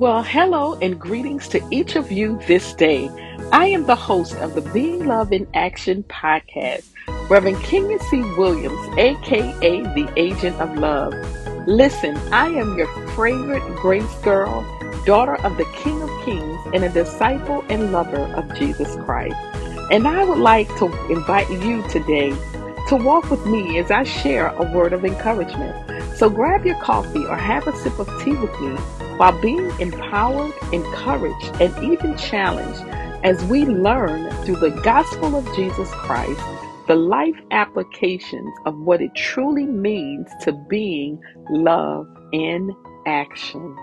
Well, 0.00 0.24
hello 0.24 0.76
and 0.82 0.98
greetings 0.98 1.46
to 1.50 1.64
each 1.70 1.94
of 1.94 2.10
you 2.10 2.40
this 2.48 2.74
day. 2.74 3.08
I 3.52 3.66
am 3.66 3.86
the 3.86 3.94
host 3.94 4.34
of 4.38 4.56
the 4.56 4.60
Being 4.72 5.06
Love 5.06 5.32
in 5.32 5.46
Action 5.54 6.02
podcast, 6.02 6.88
Reverend 7.30 7.62
Kenya 7.62 8.00
C. 8.00 8.22
Williams, 8.36 8.98
aka 8.98 9.82
the 9.94 10.12
Agent 10.16 10.60
of 10.60 10.76
Love. 10.76 11.14
Listen, 11.68 12.16
I 12.32 12.48
am 12.48 12.76
your 12.76 12.88
favorite 13.10 13.62
grace 13.76 14.12
girl, 14.24 14.62
daughter 15.06 15.36
of 15.36 15.56
the 15.58 15.64
King 15.76 16.02
of 16.02 16.10
Kings, 16.24 16.60
and 16.74 16.82
a 16.82 16.88
disciple 16.88 17.64
and 17.68 17.92
lover 17.92 18.24
of 18.34 18.52
Jesus 18.58 18.96
Christ. 19.04 19.36
And 19.92 20.08
I 20.08 20.24
would 20.24 20.38
like 20.38 20.66
to 20.78 20.86
invite 21.08 21.48
you 21.48 21.86
today 21.88 22.30
to 22.88 22.96
walk 22.96 23.30
with 23.30 23.46
me 23.46 23.78
as 23.78 23.92
I 23.92 24.02
share 24.02 24.48
a 24.48 24.72
word 24.72 24.92
of 24.92 25.04
encouragement. 25.04 26.16
So 26.16 26.28
grab 26.28 26.66
your 26.66 26.80
coffee 26.80 27.24
or 27.24 27.36
have 27.36 27.68
a 27.68 27.76
sip 27.76 27.96
of 28.00 28.08
tea 28.24 28.34
with 28.34 28.60
me 28.60 28.76
while 29.16 29.38
being 29.40 29.70
empowered, 29.78 30.52
encouraged, 30.72 31.60
and 31.60 31.92
even 31.92 32.16
challenged 32.16 32.82
as 33.24 33.42
we 33.44 33.64
learn 33.64 34.30
through 34.44 34.56
the 34.56 34.70
gospel 34.82 35.36
of 35.36 35.56
Jesus 35.56 35.90
Christ 35.92 36.40
the 36.86 36.94
life 36.94 37.40
applications 37.50 38.54
of 38.66 38.78
what 38.78 39.00
it 39.00 39.14
truly 39.14 39.64
means 39.64 40.28
to 40.42 40.52
being 40.52 41.18
love 41.48 42.06
in 42.32 42.74
action. 43.06 43.74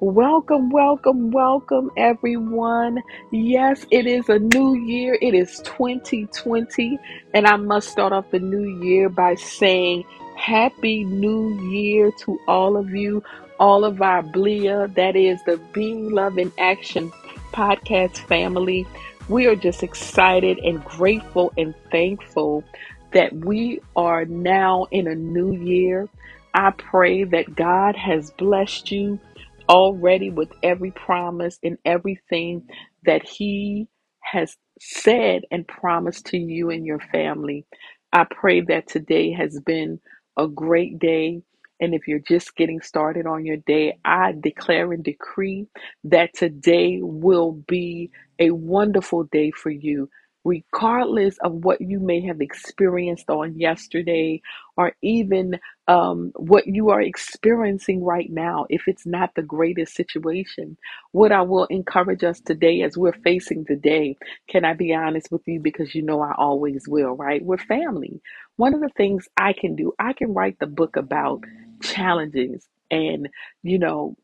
Welcome, 0.00 0.70
welcome, 0.70 1.30
welcome, 1.30 1.90
everyone. 1.96 3.02
Yes, 3.30 3.84
it 3.90 4.06
is 4.06 4.30
a 4.30 4.38
new 4.38 4.74
year. 4.74 5.18
It 5.20 5.34
is 5.34 5.60
2020. 5.64 6.98
And 7.34 7.46
I 7.46 7.56
must 7.56 7.90
start 7.90 8.12
off 8.12 8.30
the 8.30 8.38
new 8.38 8.82
year 8.82 9.10
by 9.10 9.34
saying 9.34 10.04
Happy 10.40 11.04
New 11.04 11.50
Year 11.70 12.10
to 12.20 12.40
all 12.48 12.78
of 12.78 12.90
you, 12.94 13.22
all 13.58 13.84
of 13.84 14.00
our 14.00 14.22
BLEA, 14.22 14.88
that 14.94 15.14
is 15.14 15.38
the 15.44 15.58
Being 15.74 16.10
Love 16.10 16.38
in 16.38 16.50
Action 16.58 17.12
podcast 17.52 18.16
family. 18.26 18.86
We 19.28 19.46
are 19.46 19.54
just 19.54 19.82
excited 19.82 20.58
and 20.60 20.82
grateful 20.82 21.52
and 21.58 21.74
thankful 21.92 22.64
that 23.12 23.34
we 23.34 23.80
are 23.94 24.24
now 24.24 24.86
in 24.90 25.08
a 25.08 25.14
new 25.14 25.52
year. 25.52 26.08
I 26.54 26.70
pray 26.70 27.24
that 27.24 27.54
God 27.54 27.94
has 27.96 28.30
blessed 28.30 28.90
you 28.90 29.20
already 29.68 30.30
with 30.30 30.50
every 30.62 30.90
promise 30.92 31.58
and 31.62 31.76
everything 31.84 32.66
that 33.04 33.28
He 33.28 33.88
has 34.22 34.56
said 34.80 35.42
and 35.50 35.68
promised 35.68 36.26
to 36.28 36.38
you 36.38 36.70
and 36.70 36.86
your 36.86 37.00
family. 37.12 37.66
I 38.10 38.24
pray 38.24 38.62
that 38.62 38.88
today 38.88 39.32
has 39.32 39.60
been 39.60 40.00
a 40.36 40.48
great 40.48 40.98
day. 40.98 41.42
And 41.80 41.94
if 41.94 42.06
you're 42.08 42.18
just 42.20 42.56
getting 42.56 42.80
started 42.80 43.26
on 43.26 43.46
your 43.46 43.56
day, 43.56 43.98
I 44.04 44.32
declare 44.38 44.92
and 44.92 45.02
decree 45.04 45.66
that 46.04 46.34
today 46.34 46.98
will 47.02 47.52
be 47.52 48.10
a 48.38 48.50
wonderful 48.50 49.24
day 49.24 49.50
for 49.50 49.70
you, 49.70 50.10
regardless 50.44 51.36
of 51.38 51.52
what 51.52 51.80
you 51.80 52.00
may 52.00 52.20
have 52.26 52.40
experienced 52.40 53.30
on 53.30 53.58
yesterday 53.58 54.40
or 54.76 54.92
even 55.02 55.58
um, 55.88 56.32
what 56.36 56.66
you 56.66 56.90
are 56.90 57.00
experiencing 57.02 58.04
right 58.04 58.30
now, 58.30 58.66
if 58.70 58.82
it's 58.86 59.06
not 59.06 59.34
the 59.34 59.42
greatest 59.42 59.94
situation, 59.94 60.76
what 61.12 61.32
I 61.32 61.42
will 61.42 61.66
encourage 61.66 62.24
us 62.24 62.40
today 62.40 62.82
as 62.82 62.96
we're 62.96 63.12
facing 63.12 63.66
today, 63.66 64.16
can 64.48 64.64
I 64.64 64.74
be 64.74 64.94
honest 64.94 65.28
with 65.30 65.42
you? 65.46 65.60
Because 65.60 65.94
you 65.94 66.02
know 66.02 66.22
I 66.22 66.34
always 66.38 66.88
will, 66.88 67.16
right? 67.16 67.44
We're 67.44 67.58
family. 67.58 68.20
One 68.56 68.74
of 68.74 68.80
the 68.80 68.90
things 68.96 69.28
I 69.36 69.52
can 69.52 69.76
do, 69.76 69.92
I 69.98 70.12
can 70.14 70.34
write 70.34 70.58
the 70.60 70.66
book 70.66 70.96
about 70.96 71.44
challenges 71.82 72.66
and, 72.90 73.28
you 73.62 73.78
know, 73.78 74.16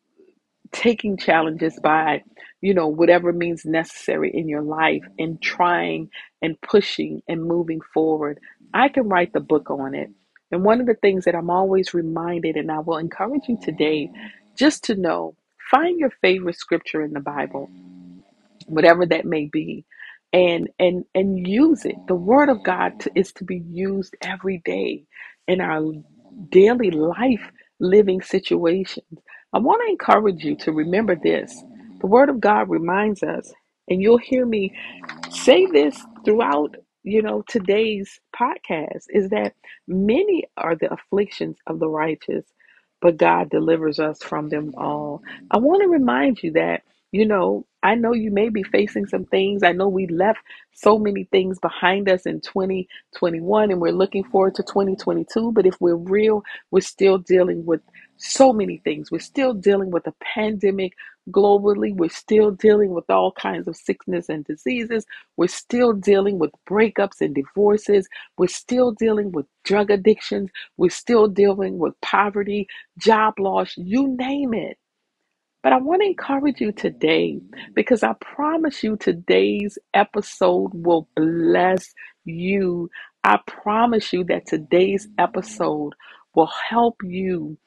taking 0.72 1.16
challenges 1.16 1.78
by, 1.82 2.22
you 2.60 2.74
know, 2.74 2.88
whatever 2.88 3.32
means 3.32 3.64
necessary 3.64 4.30
in 4.34 4.48
your 4.48 4.62
life 4.62 5.04
and 5.18 5.40
trying 5.42 6.10
and 6.42 6.60
pushing 6.62 7.22
and 7.28 7.44
moving 7.44 7.80
forward. 7.94 8.40
I 8.74 8.88
can 8.88 9.08
write 9.08 9.32
the 9.32 9.40
book 9.40 9.70
on 9.70 9.94
it. 9.94 10.10
And 10.52 10.64
one 10.64 10.80
of 10.80 10.86
the 10.86 10.94
things 10.94 11.24
that 11.24 11.34
I'm 11.34 11.50
always 11.50 11.94
reminded, 11.94 12.56
and 12.56 12.70
I 12.72 12.80
will 12.80 12.98
encourage 12.98 13.48
you 13.48 13.58
today, 13.62 14.10
just 14.58 14.84
to 14.84 14.94
know, 14.96 15.36
find 15.70 15.98
your 16.00 16.10
favorite 16.22 16.56
scripture 16.56 17.02
in 17.02 17.12
the 17.12 17.20
Bible, 17.20 17.70
whatever 18.66 19.06
that 19.06 19.26
may 19.26 19.46
be, 19.46 19.84
and 20.32 20.68
and 20.78 21.04
and 21.14 21.46
use 21.48 21.84
it. 21.84 21.96
The 22.08 22.14
Word 22.16 22.48
of 22.50 22.64
God 22.64 23.00
to, 23.00 23.12
is 23.16 23.32
to 23.34 23.44
be 23.44 23.58
used 23.70 24.16
every 24.22 24.62
day 24.64 25.04
in 25.48 25.60
our 25.60 25.92
daily 26.50 26.90
life 26.92 27.50
living 27.80 28.22
situations. 28.22 29.06
I 29.56 29.60
want 29.60 29.82
to 29.86 29.90
encourage 29.92 30.44
you 30.44 30.56
to 30.58 30.72
remember 30.72 31.16
this. 31.16 31.64
The 32.02 32.08
Word 32.08 32.30
of 32.30 32.40
God 32.40 32.70
reminds 32.70 33.24
us, 33.24 33.52
and 33.88 34.02
you'll 34.02 34.18
hear 34.18 34.46
me 34.46 34.72
say 35.30 35.66
this 35.66 36.00
throughout 36.24 36.76
you 37.04 37.22
know 37.22 37.42
today's 37.48 38.20
podcast 38.38 39.04
is 39.10 39.30
that 39.30 39.54
many 39.88 40.44
are 40.56 40.76
the 40.76 40.92
afflictions 40.92 41.58
of 41.68 41.80
the 41.80 41.88
righteous 41.88 42.44
but 43.02 43.16
god 43.18 43.50
delivers 43.50 44.00
us 44.00 44.22
from 44.22 44.48
them 44.50 44.74
all 44.76 45.22
i 45.52 45.58
want 45.58 45.82
to 45.82 45.88
remind 45.88 46.42
you 46.42 46.52
that 46.52 46.82
you 47.12 47.26
know 47.26 47.66
i 47.86 47.94
know 47.94 48.12
you 48.12 48.30
may 48.30 48.48
be 48.48 48.62
facing 48.62 49.06
some 49.06 49.24
things 49.26 49.62
i 49.62 49.72
know 49.72 49.88
we 49.88 50.06
left 50.08 50.40
so 50.74 50.98
many 50.98 51.24
things 51.32 51.58
behind 51.60 52.08
us 52.08 52.26
in 52.26 52.40
2021 52.40 53.70
and 53.70 53.80
we're 53.80 53.92
looking 53.92 54.24
forward 54.24 54.54
to 54.54 54.62
2022 54.64 55.52
but 55.52 55.66
if 55.66 55.76
we're 55.80 55.96
real 55.96 56.42
we're 56.70 56.80
still 56.80 57.18
dealing 57.18 57.64
with 57.66 57.80
so 58.16 58.52
many 58.52 58.78
things 58.84 59.10
we're 59.10 59.18
still 59.18 59.54
dealing 59.54 59.90
with 59.90 60.06
a 60.06 60.14
pandemic 60.22 60.92
globally 61.30 61.94
we're 61.96 62.08
still 62.10 62.50
dealing 62.52 62.90
with 62.92 63.08
all 63.10 63.32
kinds 63.32 63.68
of 63.68 63.76
sickness 63.76 64.28
and 64.28 64.44
diseases 64.44 65.04
we're 65.36 65.48
still 65.48 65.92
dealing 65.94 66.38
with 66.38 66.52
breakups 66.68 67.20
and 67.22 67.34
divorces. 67.34 68.08
We're 68.38 68.48
still 68.48 68.92
dealing 68.92 69.32
with 69.32 69.46
drug 69.64 69.90
addictions. 69.90 70.50
We're 70.78 70.90
still 70.90 71.28
dealing 71.28 71.78
with 71.78 72.00
poverty, 72.02 72.68
job 72.98 73.34
loss, 73.40 73.74
you 73.76 74.16
name 74.16 74.54
it. 74.54 74.78
But 75.66 75.72
I 75.72 75.78
want 75.78 76.02
to 76.02 76.06
encourage 76.06 76.60
you 76.60 76.70
today 76.70 77.40
because 77.74 78.04
I 78.04 78.12
promise 78.20 78.84
you 78.84 78.96
today's 78.96 79.78
episode 79.94 80.70
will 80.72 81.08
bless 81.16 81.92
you. 82.24 82.88
I 83.24 83.40
promise 83.48 84.12
you 84.12 84.22
that 84.26 84.46
today's 84.46 85.08
episode 85.18 85.94
will 86.36 86.52
help 86.70 86.98
you 87.02 87.58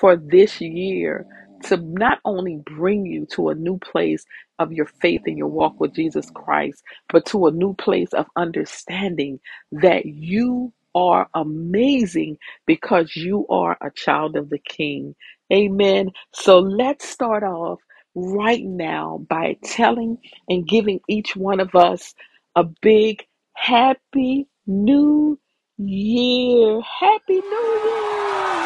for 0.00 0.16
this 0.16 0.60
year 0.60 1.26
to 1.66 1.76
not 1.76 2.18
only 2.24 2.60
bring 2.76 3.06
you 3.06 3.24
to 3.34 3.50
a 3.50 3.54
new 3.54 3.78
place 3.78 4.24
of 4.58 4.72
your 4.72 4.86
faith 4.86 5.22
and 5.26 5.38
your 5.38 5.46
walk 5.46 5.78
with 5.78 5.94
Jesus 5.94 6.28
Christ, 6.34 6.82
but 7.12 7.24
to 7.26 7.46
a 7.46 7.52
new 7.52 7.74
place 7.74 8.12
of 8.14 8.26
understanding 8.34 9.38
that 9.70 10.06
you 10.06 10.72
are 10.96 11.28
amazing 11.34 12.38
because 12.66 13.14
you 13.16 13.46
are 13.48 13.76
a 13.80 13.90
child 13.92 14.36
of 14.36 14.50
the 14.50 14.58
King. 14.58 15.14
Amen. 15.52 16.10
So 16.32 16.58
let's 16.58 17.08
start 17.08 17.42
off 17.42 17.80
right 18.14 18.64
now 18.64 19.24
by 19.28 19.56
telling 19.64 20.18
and 20.48 20.66
giving 20.66 21.00
each 21.08 21.36
one 21.36 21.60
of 21.60 21.74
us 21.74 22.14
a 22.56 22.64
big 22.64 23.24
happy 23.54 24.48
new 24.66 25.38
year. 25.78 26.80
Happy 26.82 27.34
new 27.40 27.80
year. 27.84 28.64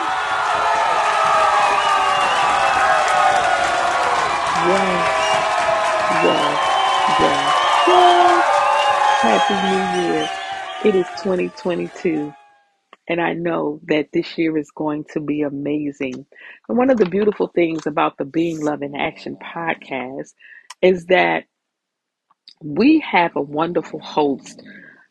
Yes, 4.67 5.29
yes, 6.25 6.61
yes, 7.21 7.89
yes. 7.89 8.45
Happy 9.23 9.55
New 9.55 10.03
Year. 10.03 10.31
It 10.85 10.95
is 10.95 11.07
2022. 11.23 12.33
And 13.09 13.21
I 13.21 13.33
know 13.33 13.81
that 13.87 14.09
this 14.13 14.37
year 14.37 14.59
is 14.59 14.71
going 14.71 15.05
to 15.13 15.21
be 15.21 15.43
amazing. 15.43 16.27
And 16.69 16.79
one 16.79 16.91
of 16.91 16.99
the 16.99 17.07
beautiful 17.07 17.49
things 17.49 17.87
about 17.87 18.19
the 18.19 18.27
Being 18.27 18.61
Love 18.61 18.83
in 18.83 18.95
Action 18.95 19.37
podcast 19.37 20.35
is 20.83 21.07
that 21.07 21.45
we 22.63 23.01
have 23.01 23.37
a 23.37 23.43
wonderful 23.43 24.01
host. 24.01 24.63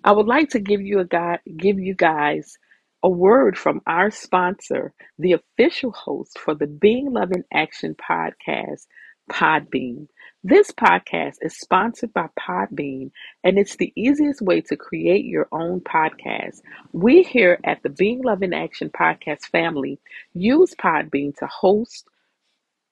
I 0.04 0.12
would 0.12 0.28
like 0.28 0.50
to 0.50 0.60
give 0.60 0.82
you 0.82 1.00
a 1.00 1.06
guy, 1.06 1.40
give 1.58 1.80
you 1.80 1.96
guys 1.96 2.58
a 3.04 3.10
word 3.10 3.58
from 3.58 3.82
our 3.88 4.12
sponsor, 4.12 4.94
the 5.18 5.34
official 5.34 5.92
host 5.92 6.38
for 6.40 6.54
the 6.56 6.68
Being 6.68 7.12
Love 7.12 7.32
in 7.32 7.44
Action 7.54 7.96
podcast, 7.96 8.86
Podbean. 9.30 10.08
This 10.44 10.72
podcast 10.72 11.36
is 11.42 11.58
sponsored 11.58 12.14
by 12.14 12.28
Podbean, 12.40 13.12
and 13.44 13.58
it's 13.58 13.76
the 13.76 13.92
easiest 13.96 14.42
way 14.42 14.62
to 14.62 14.78
create 14.78 15.26
your 15.26 15.48
own 15.52 15.82
podcast. 15.82 16.62
We 16.94 17.24
here 17.24 17.60
at 17.64 17.84
the 17.84 17.90
Being 17.90 18.22
Love 18.24 18.44
in 18.44 18.54
Action 18.54 18.90
podcast 18.90 19.48
family 19.48 20.00
use 20.34 20.74
Podbean 20.76 21.36
to 21.38 21.48
host 21.48 22.08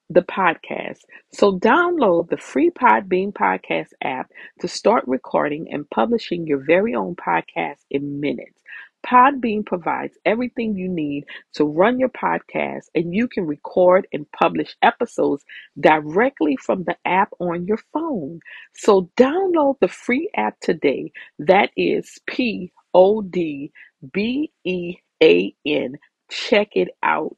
the 0.10 0.22
podcast. 0.22 1.00
So 1.32 1.58
download 1.58 2.30
the 2.30 2.38
free 2.38 2.70
Podbean 2.70 3.34
podcast 3.34 3.90
app 4.04 4.32
to 4.60 4.68
start 4.68 5.04
recording 5.08 5.72
and 5.72 5.90
publishing 5.90 6.46
your 6.46 6.64
very 6.66 6.94
own 6.94 7.16
podcast 7.16 7.80
in 7.90 8.20
minutes. 8.20 8.62
Podbean 9.06 9.66
provides 9.66 10.18
everything 10.26 10.76
you 10.76 10.90
need 10.90 11.26
to 11.54 11.66
run 11.66 12.00
your 12.00 12.10
podcast, 12.10 12.86
and 12.96 13.14
you 13.14 13.28
can 13.28 13.46
record 13.46 14.08
and 14.12 14.30
publish 14.32 14.76
episodes 14.82 15.44
directly 15.80 16.58
from 16.58 16.84
the 16.84 16.98
app 17.06 17.30
on 17.40 17.68
your 17.68 17.80
phone. 17.94 18.40
So 18.74 19.10
download 19.16 19.76
the 19.80 19.88
free 19.88 20.30
app 20.36 20.60
today. 20.60 21.12
That 21.40 21.70
is 21.78 22.20
P 22.28 22.72
O 22.94 23.22
D 23.22 23.72
B 24.14 24.52
E 24.64 24.96
A 25.22 25.56
N. 25.66 25.96
Check 26.32 26.70
it 26.76 26.90
out. 27.04 27.38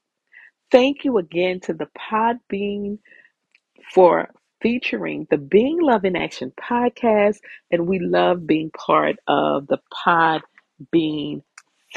Thank 0.72 1.04
you 1.04 1.18
again 1.18 1.60
to 1.62 1.74
the 1.74 1.88
Podbean 1.98 3.00
for 3.94 4.30
featuring 4.62 5.28
the 5.30 5.38
Being 5.38 5.80
Love 5.82 6.06
in 6.06 6.16
Action 6.16 6.52
podcast, 6.60 7.38
and 7.72 7.88
we 7.88 8.00
love 8.00 8.48
being 8.48 8.72
part 8.72 9.18
of 9.28 9.68
the 9.68 9.80
Pod 9.92 10.42
Bean 10.92 11.44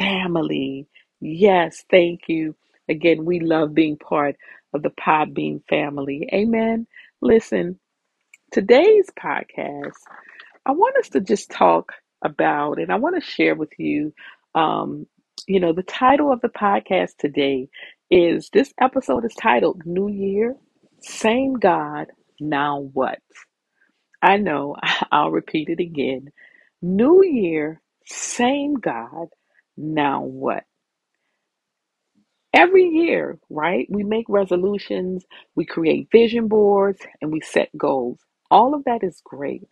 family. 0.00 0.88
Yes, 1.20 1.84
thank 1.90 2.22
you. 2.28 2.56
Again, 2.88 3.26
we 3.26 3.40
love 3.40 3.74
being 3.74 3.98
part 3.98 4.36
of 4.72 4.82
the 4.82 4.90
Podbean 4.90 5.62
family. 5.68 6.28
Amen. 6.32 6.86
Listen, 7.20 7.78
today's 8.50 9.08
podcast, 9.18 9.98
I 10.64 10.72
want 10.72 10.96
us 10.96 11.10
to 11.10 11.20
just 11.20 11.50
talk 11.50 11.92
about, 12.24 12.78
and 12.78 12.90
I 12.90 12.96
want 12.96 13.22
to 13.22 13.30
share 13.30 13.54
with 13.54 13.72
you, 13.78 14.14
um, 14.54 15.06
you 15.46 15.60
know, 15.60 15.74
the 15.74 15.82
title 15.82 16.32
of 16.32 16.40
the 16.40 16.48
podcast 16.48 17.16
today 17.18 17.68
is 18.10 18.48
this 18.52 18.72
episode 18.80 19.24
is 19.26 19.34
titled 19.34 19.82
New 19.84 20.08
Year, 20.08 20.56
Same 21.02 21.54
God, 21.54 22.06
Now 22.40 22.88
What? 22.94 23.20
I 24.22 24.38
know, 24.38 24.76
I'll 25.12 25.30
repeat 25.30 25.68
it 25.68 25.80
again. 25.80 26.30
New 26.80 27.22
Year, 27.22 27.82
same 28.06 28.74
God, 28.74 29.28
now 29.76 30.22
what? 30.22 30.64
Every 32.54 32.84
year, 32.84 33.38
right? 33.50 33.86
We 33.90 34.04
make 34.04 34.26
resolutions, 34.28 35.24
we 35.54 35.64
create 35.66 36.08
vision 36.12 36.48
boards, 36.48 37.00
and 37.22 37.32
we 37.32 37.40
set 37.40 37.70
goals. 37.76 38.20
All 38.50 38.74
of 38.74 38.84
that 38.84 39.04
is 39.04 39.22
great. 39.24 39.68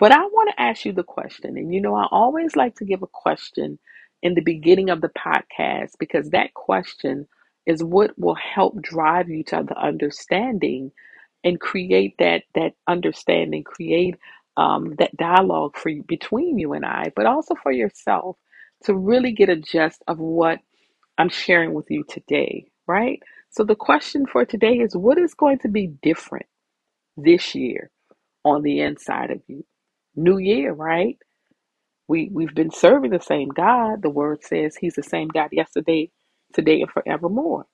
But 0.00 0.12
I 0.12 0.20
want 0.24 0.50
to 0.50 0.62
ask 0.62 0.86
you 0.86 0.92
the 0.92 1.04
question. 1.04 1.58
And 1.58 1.74
you 1.74 1.80
know, 1.82 1.96
I 1.96 2.08
always 2.12 2.56
like 2.56 2.76
to 2.76 2.86
give 2.86 3.02
a 3.02 3.08
question 3.08 3.80
in 4.22 4.34
the 4.34 4.42
beginning 4.42 4.90
of 4.90 5.02
the 5.02 5.10
podcast 5.10 5.92
because 6.00 6.30
that 6.32 6.54
question 6.54 7.28
is 7.66 7.84
what 7.84 8.18
will 8.18 8.36
help 8.36 8.82
drive 8.82 9.30
you 9.30 9.44
to 9.46 9.64
the 9.68 9.78
understanding 9.78 10.92
and 11.44 11.60
create 11.60 12.16
that 12.20 12.44
that 12.56 12.74
understanding, 12.88 13.64
create 13.64 14.16
um, 14.58 14.94
that 14.98 15.16
dialogue 15.16 15.76
for 15.78 15.92
between 16.08 16.58
you 16.58 16.74
and 16.74 16.86
I, 16.86 17.12
but 17.16 17.26
also 17.26 17.56
for 17.62 17.72
yourself 17.72 18.38
to 18.84 18.94
really 18.96 19.32
get 19.32 19.50
a 19.50 19.56
gist 19.56 20.02
of 20.08 20.18
what 20.20 20.60
I'm 21.18 21.28
sharing 21.30 21.74
with 21.74 21.86
you 21.90 22.04
today, 22.08 22.66
right? 22.86 23.20
So 23.50 23.64
the 23.64 23.76
question 23.76 24.26
for 24.26 24.44
today 24.44 24.74
is 24.78 24.96
what 24.96 25.18
is 25.18 25.34
going 25.34 25.58
to 25.60 25.68
be 25.68 25.88
different 26.02 26.46
this 27.16 27.54
year 27.54 27.90
on 28.44 28.62
the 28.62 28.80
inside 28.80 29.30
of 29.30 29.42
you? 29.48 29.64
New 30.16 30.38
year, 30.38 30.72
right? 30.72 31.18
We 32.08 32.30
we've 32.32 32.54
been 32.54 32.70
serving 32.72 33.12
the 33.12 33.20
same 33.20 33.48
God. 33.50 34.02
The 34.02 34.10
word 34.10 34.44
says 34.44 34.76
he's 34.76 34.94
the 34.94 35.02
same 35.02 35.28
God 35.28 35.50
yesterday, 35.52 36.10
today, 36.54 36.82
and 36.82 36.90
forevermore. 36.90 37.66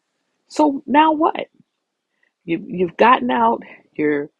So 0.48 0.82
now 0.86 1.12
what? 1.12 1.48
You 2.44 2.64
you've 2.66 2.96
gotten 2.98 3.30
out 3.30 3.62
your 3.94 4.30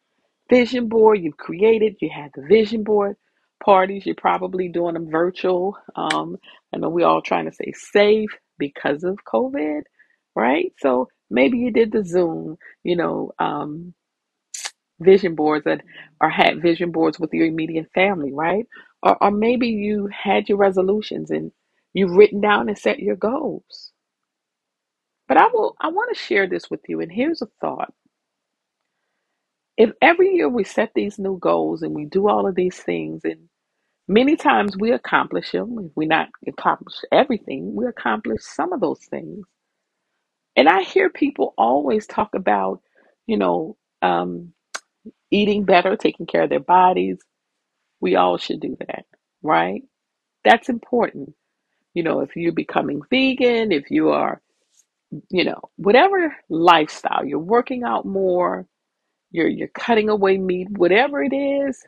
vision 0.49 0.89
board, 0.89 1.19
you've 1.21 1.37
created, 1.37 1.97
you 2.01 2.09
had 2.13 2.31
the 2.35 2.43
vision 2.47 2.83
board 2.83 3.17
parties, 3.61 4.05
you're 4.07 4.15
probably 4.15 4.69
doing 4.69 4.95
them 4.95 5.11
virtual. 5.11 5.77
Um, 5.95 6.37
I 6.73 6.79
know 6.79 6.89
we're 6.89 7.07
all 7.07 7.23
trying 7.23 7.47
to 7.47 7.53
stay 7.53 7.73
safe 7.73 8.31
because 8.59 9.05
of 9.05 9.19
COVID, 9.25 9.83
right? 10.35 10.73
So 10.79 11.09
maybe 11.31 11.59
you 11.59 11.71
did 11.71 11.93
the 11.93 12.05
Zoom, 12.05 12.57
you 12.83 12.97
know, 12.97 13.31
um, 13.39 13.95
vision 15.01 15.35
boards 15.35 15.65
that 15.65 15.81
or 16.21 16.29
had 16.29 16.61
vision 16.63 16.91
boards 16.91 17.19
with 17.19 17.33
your 17.33 17.47
immediate 17.47 17.89
family, 17.95 18.33
right? 18.33 18.67
Or, 19.03 19.23
or 19.23 19.31
maybe 19.31 19.69
you 19.69 20.09
had 20.11 20.49
your 20.49 20.59
resolutions 20.59 21.31
and 21.31 21.51
you've 21.93 22.15
written 22.15 22.41
down 22.41 22.69
and 22.69 22.77
set 22.77 22.99
your 22.99 23.17
goals. 23.17 23.93
But 25.27 25.37
I 25.37 25.47
will 25.47 25.75
I 25.81 25.89
want 25.89 26.15
to 26.15 26.21
share 26.23 26.47
this 26.47 26.69
with 26.71 26.81
you 26.89 27.01
and 27.01 27.11
here's 27.11 27.41
a 27.41 27.47
thought. 27.61 27.93
If 29.77 29.91
every 30.01 30.35
year 30.35 30.49
we 30.49 30.63
set 30.65 30.91
these 30.95 31.19
new 31.19 31.39
goals 31.39 31.83
and 31.83 31.95
we 31.95 32.05
do 32.05 32.29
all 32.29 32.47
of 32.47 32.55
these 32.55 32.77
things 32.77 33.21
and 33.25 33.49
many 34.11 34.37
times 34.37 34.77
we 34.77 34.91
accomplish 34.93 35.51
them, 35.53 35.77
if 35.79 35.93
we 35.97 36.07
not 36.07 36.29
accomplish 36.47 36.95
everything, 37.11 37.75
we 37.75 37.87
accomplish 37.87 38.41
some 38.43 38.73
of 38.73 38.81
those 38.81 39.01
things. 39.11 39.45
And 40.55 40.69
I 40.69 40.83
hear 40.83 41.09
people 41.09 41.53
always 41.57 42.07
talk 42.07 42.35
about, 42.35 42.81
you 43.27 43.37
know, 43.37 43.77
um, 44.01 44.53
eating 45.31 45.65
better, 45.65 45.97
taking 45.97 46.25
care 46.27 46.43
of 46.43 46.49
their 46.51 46.59
bodies, 46.61 47.19
We 48.01 48.15
all 48.15 48.37
should 48.37 48.59
do 48.61 48.77
that, 48.87 49.05
right? 49.43 49.83
That's 50.45 50.69
important. 50.69 51.35
You 51.93 52.03
know, 52.03 52.21
if 52.21 52.35
you're 52.35 52.53
becoming 52.53 53.01
vegan, 53.09 53.71
if 53.71 53.91
you 53.91 54.09
are, 54.11 54.41
you 55.29 55.45
know, 55.45 55.61
whatever 55.77 56.35
lifestyle, 56.49 57.25
you're 57.25 57.39
working 57.39 57.83
out 57.83 58.05
more, 58.05 58.67
you're 59.31 59.47
you're 59.49 59.69
cutting 59.69 60.09
away 60.09 60.37
meat, 60.37 60.69
whatever 60.71 61.23
it 61.23 61.33
is, 61.35 61.85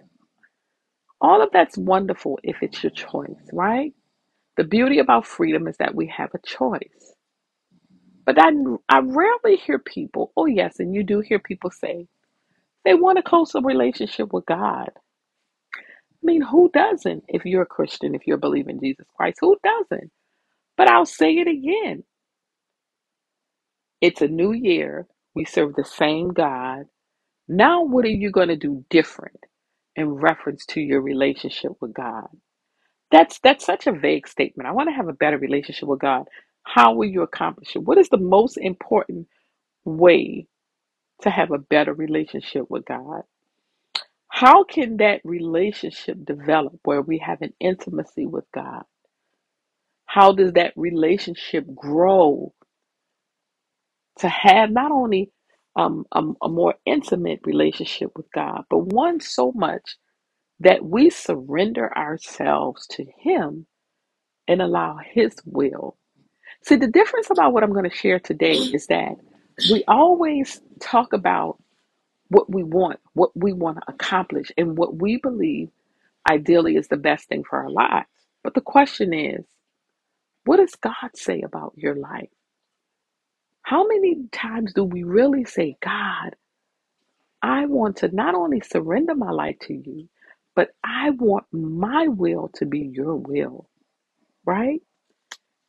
all 1.23 1.43
of 1.43 1.51
that's 1.53 1.77
wonderful 1.77 2.39
if 2.43 2.57
it's 2.63 2.83
your 2.83 2.91
choice, 2.91 3.49
right? 3.53 3.93
The 4.57 4.65
beauty 4.65 4.99
about 4.99 5.27
freedom 5.27 5.67
is 5.67 5.77
that 5.77 5.95
we 5.95 6.07
have 6.15 6.31
a 6.35 6.39
choice. 6.47 7.15
But 8.25 8.39
I, 8.39 8.51
I 8.89 8.99
rarely 9.01 9.57
hear 9.57 9.79
people, 9.79 10.31
oh 10.37 10.47
yes, 10.47 10.79
and 10.79 10.95
you 10.95 11.03
do 11.03 11.21
hear 11.21 11.39
people 11.39 11.71
say 11.71 12.07
they 12.85 12.95
want 12.95 13.19
a 13.19 13.23
closer 13.23 13.61
relationship 13.61 14.33
with 14.33 14.45
God. 14.47 14.89
I 16.09 16.25
mean, 16.25 16.41
who 16.43 16.71
doesn't 16.73 17.25
if 17.29 17.45
you're 17.45 17.63
a 17.63 17.67
Christian, 17.67 18.15
if 18.15 18.27
you're 18.27 18.37
believing 18.37 18.79
Jesus 18.81 19.07
Christ? 19.17 19.39
Who 19.41 19.57
doesn't? 19.63 20.11
But 20.77 20.89
I'll 20.89 21.05
say 21.07 21.33
it 21.33 21.47
again. 21.47 22.03
It's 24.01 24.21
a 24.21 24.27
new 24.27 24.53
year. 24.53 25.07
We 25.35 25.45
serve 25.45 25.75
the 25.75 25.85
same 25.85 26.29
God. 26.29 26.85
Now, 27.47 27.83
what 27.83 28.05
are 28.05 28.09
you 28.09 28.31
going 28.31 28.49
to 28.49 28.57
do 28.57 28.85
different 28.89 29.39
in 29.95 30.09
reference 30.09 30.65
to 30.67 30.81
your 30.81 31.01
relationship 31.01 31.73
with 31.81 31.93
God? 31.93 32.27
That's 33.11 33.39
that's 33.39 33.65
such 33.65 33.87
a 33.87 33.91
vague 33.93 34.27
statement. 34.27 34.67
I 34.67 34.73
want 34.73 34.89
to 34.89 34.95
have 34.95 35.07
a 35.07 35.13
better 35.13 35.37
relationship 35.37 35.87
with 35.87 35.99
God. 35.99 36.27
How 36.63 36.93
will 36.93 37.07
you 37.09 37.21
accomplish 37.23 37.75
it? 37.75 37.83
What 37.83 37.97
is 37.97 38.09
the 38.09 38.17
most 38.17 38.57
important 38.57 39.27
way 39.85 40.47
to 41.21 41.29
have 41.29 41.51
a 41.51 41.57
better 41.59 41.93
relationship 41.93 42.69
with 42.69 42.85
God? 42.85 43.23
How 44.29 44.63
can 44.63 44.97
that 44.97 45.21
relationship 45.23 46.25
develop 46.25 46.79
where 46.83 47.01
we 47.01 47.19
have 47.19 47.41
an 47.41 47.53
intimacy 47.59 48.25
with 48.25 48.45
God? 48.53 48.83
How 50.05 50.33
does 50.33 50.53
that 50.53 50.73
relationship 50.75 51.65
grow 51.75 52.53
to 54.19 54.29
have 54.29 54.71
not 54.71 54.91
only 54.91 55.31
um, 55.75 56.05
a, 56.13 56.23
a 56.43 56.49
more 56.49 56.75
intimate 56.85 57.41
relationship 57.45 58.11
with 58.17 58.27
God, 58.33 58.65
but 58.69 58.79
one 58.93 59.21
so 59.21 59.51
much 59.53 59.97
that 60.61 60.85
we 60.85 61.09
surrender 61.11 61.95
ourselves 61.97 62.87
to 62.89 63.05
Him 63.19 63.67
and 64.47 64.61
allow 64.61 64.97
His 65.13 65.35
will. 65.45 65.97
See, 66.63 66.77
the 66.77 66.87
difference 66.87 67.29
about 67.31 67.53
what 67.53 67.63
I'm 67.63 67.73
going 67.73 67.89
to 67.89 67.95
share 67.97 68.19
today 68.19 68.69
is 68.73 68.87
that 68.87 69.15
we 69.65 69.83
always 69.87 70.61
talk 70.81 71.13
about 71.13 71.57
what 72.29 72.51
we 72.53 72.63
want, 72.63 72.99
what 73.13 73.31
we 73.35 73.53
want 73.53 73.77
to 73.79 73.93
accomplish, 73.93 74.51
and 74.57 74.77
what 74.77 75.01
we 75.01 75.17
believe 75.17 75.69
ideally 76.29 76.77
is 76.77 76.89
the 76.89 76.97
best 76.97 77.29
thing 77.29 77.43
for 77.49 77.59
our 77.59 77.71
lives. 77.71 78.07
But 78.43 78.55
the 78.55 78.61
question 78.61 79.13
is, 79.13 79.45
what 80.45 80.57
does 80.57 80.75
God 80.75 81.11
say 81.15 81.41
about 81.41 81.73
your 81.77 81.95
life? 81.95 82.29
How 83.63 83.87
many 83.87 84.27
times 84.31 84.73
do 84.73 84.83
we 84.85 85.03
really 85.03 85.45
say, 85.45 85.77
God, 85.83 86.35
I 87.41 87.65
want 87.67 87.97
to 87.97 88.09
not 88.15 88.35
only 88.35 88.61
surrender 88.61 89.15
my 89.15 89.31
life 89.31 89.57
to 89.63 89.73
you, 89.73 90.09
but 90.55 90.69
I 90.83 91.11
want 91.11 91.45
my 91.51 92.07
will 92.07 92.49
to 92.55 92.65
be 92.65 92.79
your 92.93 93.15
will, 93.17 93.69
right? 94.45 94.81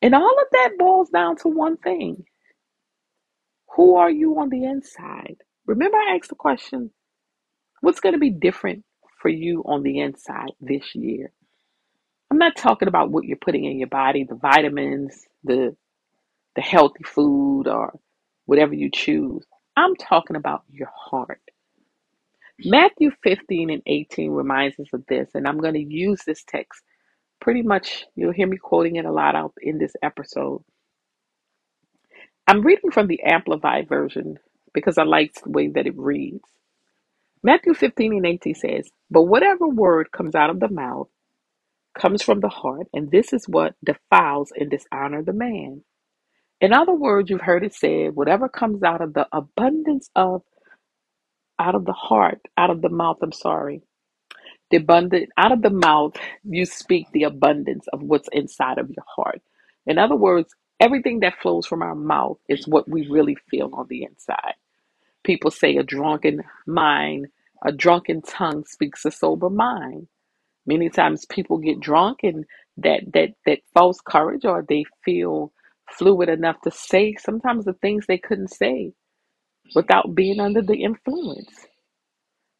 And 0.03 0.15
all 0.15 0.39
of 0.41 0.47
that 0.53 0.73
boils 0.79 1.11
down 1.11 1.37
to 1.39 1.49
one 1.49 1.77
thing 1.79 2.19
Who 3.77 3.97
are 3.97 4.11
you 4.11 4.39
on 4.39 4.51
the 4.51 4.65
inside? 4.65 5.37
Remember, 5.67 5.97
I 5.97 6.17
asked 6.17 6.31
the 6.31 6.37
question, 6.37 6.91
what's 7.83 8.01
going 8.01 8.15
to 8.15 8.19
be 8.21 8.31
different 8.31 8.85
for 9.21 9.29
you 9.31 9.63
on 9.67 9.83
the 9.83 10.01
inside 10.01 10.53
this 10.61 10.95
year? 10.95 11.33
I'm 12.31 12.39
not 12.39 12.57
talking 12.57 12.89
about 12.89 13.11
what 13.11 13.25
you're 13.25 13.39
putting 13.39 13.65
in 13.67 13.79
your 13.79 13.89
body, 13.89 14.25
the 14.25 14.37
vitamins, 14.37 15.27
the 15.45 15.77
the 16.57 16.63
healthy 16.63 17.05
food 17.05 17.69
or 17.69 17.99
whatever 18.47 18.75
you 18.75 18.91
choose. 18.93 19.45
I'm 19.77 19.97
talking 19.97 20.37
about 20.37 20.63
your 20.71 20.91
heart. 20.95 21.41
Matthew 22.65 23.11
15 23.25 23.71
and 23.71 23.83
18 23.87 24.31
reminds 24.31 24.79
us 24.79 24.89
of 24.93 25.05
this, 25.09 25.31
and 25.35 25.47
I'm 25.49 25.59
going 25.59 25.75
to 25.75 25.81
use 25.85 26.23
this 26.25 26.45
text 26.47 26.83
pretty 27.41 27.63
much, 27.63 28.05
you'll 28.15 28.33
hear 28.33 28.47
me 28.47 28.57
quoting 28.57 28.97
it 28.97 29.05
a 29.05 29.13
lot 29.13 29.35
out 29.35 29.55
in 29.61 29.79
this 29.79 29.93
episode. 30.03 30.63
I'm 32.47 32.63
reading 32.63 32.91
from 32.91 33.07
the 33.07 33.23
Amplified 33.23 33.89
version 33.89 34.39
because 34.75 34.99
I 34.99 35.05
like 35.05 35.35
the 35.35 35.51
way 35.51 35.69
that 35.69 35.87
it 35.87 35.97
reads. 35.97 36.49
Matthew 37.43 37.75
15 37.75 38.15
and 38.15 38.27
18 38.27 38.55
says, 38.55 38.91
But 39.11 39.25
whatever 39.25 39.69
word 39.69 40.13
comes 40.13 40.35
out 40.35 40.51
of 40.51 40.61
the 40.61 40.69
mouth 40.71 41.09
comes 41.99 42.23
from 42.23 42.41
the 42.41 42.49
heart, 42.49 42.89
and 42.95 43.11
this 43.11 43.33
is 43.33 43.49
what 43.49 43.75
defiles 43.85 44.53
and 44.57 44.71
dishonors 44.71 45.27
the 45.27 45.33
man. 45.33 45.83
In 46.65 46.73
other 46.73 46.95
words, 46.95 47.29
you've 47.29 47.43
heard 47.43 47.63
it 47.63 47.75
said, 47.75 48.15
whatever 48.15 48.49
comes 48.49 48.83
out 48.83 49.03
of 49.03 49.13
the 49.13 49.29
abundance 49.31 50.09
of, 50.17 50.41
out 51.59 51.75
of 51.75 51.85
the 51.85 51.93
heart, 51.93 52.41
out 52.57 52.71
of 52.71 52.81
the 52.81 52.89
mouth, 52.89 53.19
I'm 53.23 53.33
sorry, 53.33 53.83
the 54.71 54.79
abundant, 54.79 55.29
out 55.37 55.53
of 55.53 55.61
the 55.61 55.69
mouth, 55.69 56.15
you 56.43 56.65
speak 56.65 57.09
the 57.13 57.25
abundance 57.25 57.87
of 57.93 58.03
what's 58.03 58.31
inside 58.33 58.79
of 58.79 58.89
your 58.89 59.05
heart. 59.15 59.43
In 59.85 59.99
other 59.99 60.17
words, 60.17 60.55
everything 60.81 61.21
that 61.21 61.39
flows 61.43 61.67
from 61.67 61.83
our 61.83 61.95
mouth 61.95 62.39
is 62.49 62.67
what 62.67 62.89
we 62.89 63.09
really 63.09 63.37
feel 63.51 63.69
on 63.75 63.87
the 63.91 64.05
inside. 64.05 64.55
People 65.23 65.51
say 65.51 65.77
a 65.77 65.83
drunken 65.83 66.45
mind, 66.67 67.27
a 67.63 67.73
drunken 67.73 68.23
tongue 68.23 68.65
speaks 68.65 69.05
a 69.05 69.11
sober 69.11 69.51
mind. 69.51 70.09
Many 70.65 70.89
times 70.89 71.27
people 71.27 71.59
get 71.59 71.79
drunk 71.79 72.21
and 72.23 72.47
that 72.79 73.03
that 73.13 73.35
that 73.45 73.59
false 73.75 74.01
courage 74.01 74.47
or 74.47 74.65
they 74.67 74.85
feel 75.05 75.53
fluid 75.91 76.29
enough 76.31 76.61
to 76.63 76.71
say 76.71 77.15
sometimes 77.19 77.65
the 77.67 77.75
things 77.75 78.07
they 78.07 78.19
couldn't 78.19 78.51
say 78.53 78.93
without 79.75 80.15
being 80.15 80.41
under 80.41 80.63
the 80.63 80.83
influence. 80.85 81.67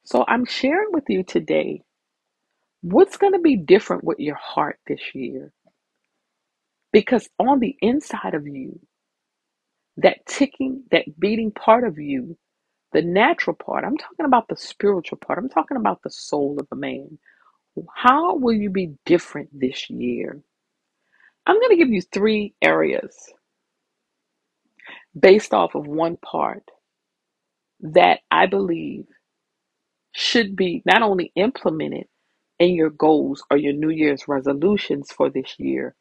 So 0.05 0.25
I'm 0.29 0.47
sharing 0.47 0.93
with 0.93 1.05
you 1.09 1.25
today 1.25 1.83
what's 2.83 3.17
going 3.17 3.33
to 3.35 3.41
be 3.41 3.57
different 3.57 4.05
with 4.05 4.19
your 4.21 4.37
heart 4.37 4.79
this 4.87 5.01
year 5.15 5.53
because 6.93 7.29
on 7.39 7.61
the 7.61 7.77
inside 7.83 8.35
of 8.35 8.47
you 8.47 8.81
that 9.99 10.27
ticking 10.27 10.85
that 10.93 11.05
beating 11.21 11.53
part 11.53 11.85
of 11.85 11.99
you 11.99 12.37
the 12.93 13.03
natural 13.03 13.57
part 13.57 13.85
I'm 13.85 13.99
talking 13.99 14.27
about 14.27 14.49
the 14.49 14.57
spiritual 14.57 15.19
part 15.19 15.39
I'm 15.39 15.49
talking 15.51 15.77
about 15.79 16.03
the 16.03 16.11
soul 16.11 16.59
of 16.61 16.69
a 16.73 16.77
man 16.77 17.19
how 17.95 18.37
will 18.37 18.55
you 18.55 18.71
be 18.71 18.95
different 19.07 19.51
this 19.53 19.91
year 19.91 20.43
I'm 21.47 21.57
going 21.61 21.71
to 21.71 21.77
give 21.77 21.91
you 21.91 22.03
three 22.03 22.55
areas 22.63 23.17
based 25.19 25.55
off 25.55 25.75
of 25.75 25.87
one 25.87 26.17
part 26.19 26.65
that 27.81 28.21
I 28.31 28.47
believe 28.47 29.07
should 30.13 30.57
be 30.57 30.83
not 30.87 31.03
only 31.03 31.33
implemented 31.37 32.07
in 32.59 32.75
your 32.75 32.91
goals 32.91 33.45
or 33.51 33.59
your 33.59 33.75
New 33.75 33.91
Year's 33.91 34.29
resolutions 34.29 35.13
for 35.13 35.31
this 35.31 35.57
year 35.59 35.97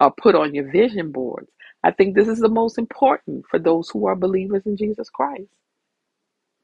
or 0.00 0.12
put 0.12 0.34
on 0.36 0.54
your 0.54 0.70
vision 0.70 1.12
boards. 1.12 1.50
I 1.84 1.92
think 1.92 2.14
this 2.16 2.28
is 2.28 2.40
the 2.40 2.48
most 2.50 2.78
important 2.78 3.46
for 3.50 3.58
those 3.58 3.90
who 3.90 4.06
are 4.08 4.16
believers 4.16 4.64
in 4.66 4.76
Jesus 4.76 5.10
Christ 5.10 5.50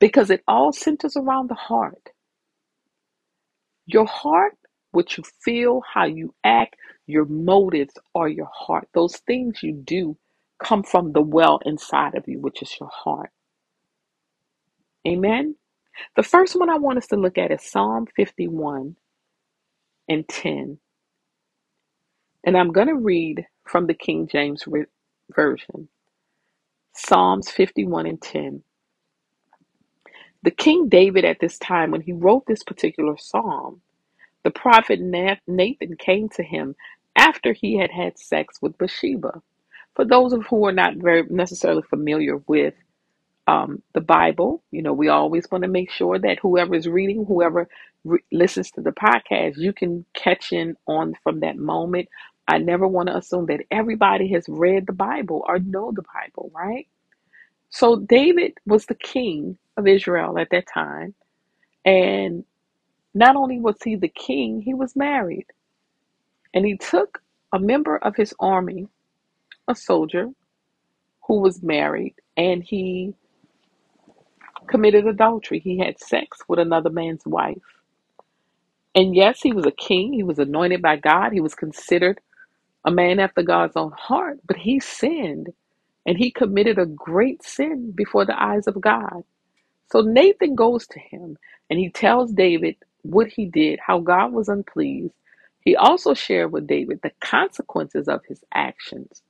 because 0.00 0.30
it 0.30 0.42
all 0.48 0.72
centers 0.72 1.16
around 1.16 1.50
the 1.50 1.54
heart. 1.56 2.10
Your 3.86 4.06
heart, 4.06 4.56
what 4.92 5.18
you 5.18 5.24
feel, 5.44 5.82
how 5.92 6.06
you 6.06 6.34
act, 6.44 6.76
your 7.06 7.26
motives 7.26 7.94
are 8.14 8.28
your 8.28 8.50
heart. 8.52 8.88
Those 8.94 9.16
things 9.18 9.62
you 9.62 9.72
do 9.72 10.16
come 10.58 10.82
from 10.82 11.12
the 11.12 11.22
well 11.22 11.60
inside 11.64 12.14
of 12.14 12.28
you, 12.28 12.40
which 12.40 12.62
is 12.62 12.74
your 12.80 12.90
heart. 12.92 13.30
Amen. 15.06 15.56
The 16.16 16.22
first 16.22 16.56
one 16.56 16.70
I 16.70 16.78
want 16.78 16.98
us 16.98 17.06
to 17.08 17.16
look 17.16 17.38
at 17.38 17.52
is 17.52 17.62
Psalm 17.62 18.06
51 18.16 18.96
and 20.08 20.28
10. 20.28 20.78
And 22.44 22.56
I'm 22.56 22.72
going 22.72 22.88
to 22.88 22.94
read 22.96 23.46
from 23.66 23.86
the 23.86 23.94
King 23.94 24.28
James 24.28 24.64
Version 25.34 25.88
Psalms 26.94 27.50
51 27.50 28.06
and 28.06 28.22
10. 28.22 28.62
The 30.42 30.50
King 30.50 30.88
David, 30.88 31.24
at 31.24 31.40
this 31.40 31.58
time, 31.58 31.90
when 31.90 32.02
he 32.02 32.12
wrote 32.12 32.44
this 32.46 32.62
particular 32.62 33.16
psalm, 33.18 33.80
the 34.44 34.52
prophet 34.52 35.00
Nathan 35.00 35.96
came 35.98 36.28
to 36.30 36.44
him 36.44 36.76
after 37.16 37.52
he 37.52 37.78
had 37.78 37.90
had 37.90 38.18
sex 38.18 38.58
with 38.62 38.78
Bathsheba. 38.78 39.42
For 39.96 40.04
those 40.04 40.32
of 40.32 40.46
who 40.46 40.66
are 40.66 40.72
not 40.72 40.96
very 40.96 41.24
necessarily 41.30 41.82
familiar 41.82 42.38
with 42.48 42.74
um, 43.46 43.82
the 43.92 44.00
Bible. 44.00 44.62
You 44.70 44.82
know, 44.82 44.92
we 44.92 45.08
always 45.08 45.50
want 45.50 45.64
to 45.64 45.68
make 45.70 45.90
sure 45.90 46.18
that 46.18 46.38
whoever 46.40 46.74
is 46.74 46.88
reading, 46.88 47.24
whoever 47.26 47.68
re- 48.04 48.24
listens 48.32 48.70
to 48.72 48.80
the 48.80 48.92
podcast, 48.92 49.56
you 49.58 49.72
can 49.72 50.04
catch 50.14 50.52
in 50.52 50.76
on 50.86 51.14
from 51.22 51.40
that 51.40 51.56
moment. 51.56 52.08
I 52.48 52.58
never 52.58 52.86
want 52.86 53.08
to 53.08 53.16
assume 53.16 53.46
that 53.46 53.62
everybody 53.70 54.28
has 54.32 54.46
read 54.48 54.86
the 54.86 54.92
Bible 54.92 55.44
or 55.46 55.58
know 55.58 55.92
the 55.92 56.02
Bible, 56.02 56.50
right? 56.54 56.88
So 57.70 57.96
David 57.96 58.54
was 58.66 58.86
the 58.86 58.94
king 58.94 59.58
of 59.76 59.86
Israel 59.86 60.38
at 60.38 60.50
that 60.50 60.66
time. 60.72 61.14
And 61.84 62.44
not 63.14 63.36
only 63.36 63.60
was 63.60 63.76
he 63.84 63.96
the 63.96 64.08
king, 64.08 64.62
he 64.62 64.74
was 64.74 64.96
married. 64.96 65.46
And 66.54 66.66
he 66.66 66.76
took 66.78 67.22
a 67.52 67.58
member 67.60 67.98
of 67.98 68.16
his 68.16 68.34
army, 68.40 68.88
a 69.68 69.74
soldier 69.74 70.28
who 71.26 71.40
was 71.40 71.62
married, 71.62 72.14
and 72.36 72.62
he 72.64 73.14
committed 74.68 75.06
adultery. 75.06 75.60
He 75.60 75.78
had 75.78 76.00
sex 76.00 76.38
with 76.48 76.58
another 76.60 76.90
man's 76.90 77.26
wife. 77.26 77.58
And 78.94 79.14
yes, 79.16 79.40
he 79.42 79.52
was 79.52 79.66
a 79.66 79.72
king. 79.72 80.12
He 80.14 80.24
was 80.24 80.38
anointed 80.38 80.82
by 80.82 80.96
God. 80.96 81.32
He 81.32 81.40
was 81.40 81.54
considered 81.54 82.20
a 82.84 82.92
man 82.92 83.20
after 83.20 83.42
God's 83.42 83.76
own 83.76 83.92
heart, 83.98 84.40
but 84.46 84.58
he 84.58 84.80
sinned 84.80 85.48
and 86.06 86.18
he 86.18 86.30
committed 86.32 86.78
a 86.78 86.86
great 86.86 87.42
sin 87.44 87.92
before 87.94 88.26
the 88.26 88.40
eyes 88.42 88.66
of 88.66 88.80
God. 88.80 89.24
So 89.92 90.02
Nathan 90.02 90.54
goes 90.56 90.86
to 90.88 91.00
him 91.00 91.38
and 91.70 91.78
he 91.78 91.90
tells 91.90 92.32
David 92.32 92.76
what 93.04 93.28
he 93.28 93.46
did, 93.46 93.80
how 93.86 94.00
God 94.00 94.32
was 94.32 94.48
unpleased. 94.48 95.14
He 95.64 95.76
also 95.76 96.14
shared 96.14 96.52
with 96.52 96.66
David 96.66 97.00
the 97.02 97.12
consequences 97.20 98.08
of 98.08 98.22
his 98.28 98.42
actions. 98.54 99.22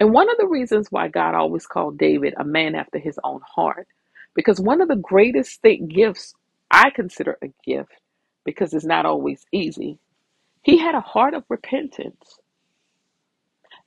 And 0.00 0.12
one 0.12 0.30
of 0.30 0.36
the 0.38 0.48
reasons 0.48 0.92
why 0.92 1.08
God 1.08 1.34
always 1.34 1.66
called 1.66 1.98
David 1.98 2.34
a 2.38 2.44
man 2.44 2.74
after 2.74 2.98
his 2.98 3.18
own 3.24 3.40
heart, 3.56 3.88
because 4.34 4.60
one 4.60 4.80
of 4.80 4.88
the 4.88 4.96
greatest 4.96 5.62
thing, 5.62 5.88
gifts 5.88 6.34
I 6.70 6.90
consider 6.90 7.38
a 7.42 7.48
gift, 7.64 7.92
because 8.44 8.74
it's 8.74 8.84
not 8.84 9.06
always 9.06 9.46
easy, 9.52 9.98
he 10.62 10.78
had 10.78 10.94
a 10.94 11.00
heart 11.00 11.34
of 11.34 11.44
repentance. 11.48 12.38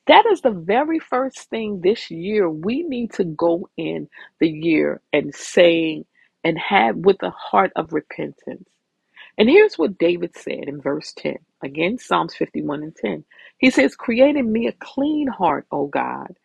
That 0.07 0.25
is 0.27 0.41
the 0.41 0.51
very 0.51 0.99
first 0.99 1.49
thing 1.49 1.81
this 1.81 2.11
year 2.11 2.49
we 2.49 2.83
need 2.83 3.13
to 3.13 3.25
go 3.25 3.69
in 3.77 4.09
the 4.39 4.49
year 4.49 5.01
and 5.13 5.35
saying 5.35 6.05
and 6.43 6.59
have 6.59 6.97
with 6.97 7.23
a 7.23 7.31
heart 7.31 7.71
of 7.75 7.93
repentance. 7.93 8.69
And 9.37 9.49
here's 9.49 9.77
what 9.79 9.99
David 9.99 10.37
said 10.37 10.65
in 10.67 10.81
verse 10.81 11.13
10. 11.17 11.37
Again, 11.63 11.99
Psalms 11.99 12.35
51 12.35 12.83
and 12.83 12.95
10. 12.95 13.25
He 13.59 13.71
says, 13.71 13.97
Create 13.97 14.37
in 14.37 14.53
me 14.53 14.67
a 14.67 14.73
clean 14.73 15.27
heart, 15.27 15.67
O 15.73 15.87
God, 15.87 16.37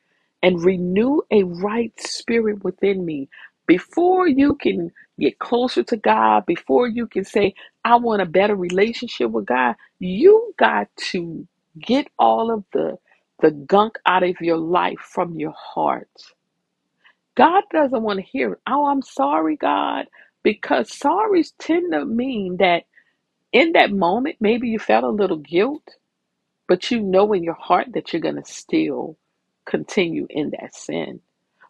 and 0.42 0.64
renew 0.64 1.22
a 1.30 1.44
right 1.44 1.94
spirit 2.00 2.64
within 2.64 3.06
me. 3.06 3.30
Before 3.68 4.28
you 4.28 4.56
can 4.56 4.92
get 5.20 5.38
closer 5.38 5.84
to 5.84 5.98
God, 5.98 6.46
before 6.46 6.88
you 6.88 7.06
can 7.06 7.24
say, 7.24 7.54
I 7.86 7.96
want 7.98 8.22
a 8.24 8.26
better 8.26 8.56
relationship 8.56 9.30
with 9.30 9.46
God, 9.46 9.76
you 10.00 10.54
got 10.58 10.88
to 11.12 11.48
get 11.80 12.08
all 12.18 12.52
of 12.52 12.64
the, 12.74 12.98
the 13.42 13.52
gunk 13.52 13.98
out 14.08 14.24
of 14.24 14.36
your 14.42 14.58
life 14.58 15.00
from 15.00 15.36
your 15.38 15.54
heart. 15.56 16.10
God 17.36 17.64
doesn't 17.72 18.02
want 18.02 18.18
to 18.18 18.26
hear. 18.26 18.58
Oh, 18.68 18.86
I'm 18.86 19.02
sorry, 19.02 19.56
God, 19.56 20.06
because 20.42 20.90
sorries 20.90 21.52
tend 21.58 21.92
to 21.92 22.04
mean 22.06 22.58
that 22.58 22.84
in 23.52 23.72
that 23.72 23.92
moment, 23.92 24.36
maybe 24.40 24.68
you 24.68 24.78
felt 24.78 25.04
a 25.04 25.10
little 25.10 25.38
guilt, 25.38 25.96
but 26.68 26.90
you 26.90 27.00
know 27.00 27.32
in 27.32 27.44
your 27.44 27.54
heart 27.54 27.88
that 27.94 28.12
you're 28.12 28.22
going 28.22 28.36
to 28.42 28.44
still 28.52 29.18
continue 29.66 30.26
in 30.30 30.50
that 30.60 30.74
sin. 30.74 31.20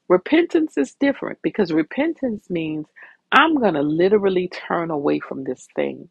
Repentance 0.09 0.79
is 0.79 0.95
different 1.01 1.41
because 1.43 1.73
repentance 1.73 2.51
means 2.51 2.87
I'm 3.33 3.57
going 3.57 3.75
to 3.75 3.83
literally 3.83 4.49
turn 4.49 4.91
away 4.91 5.21
from 5.21 5.45
this 5.45 5.69
thing. 5.77 6.11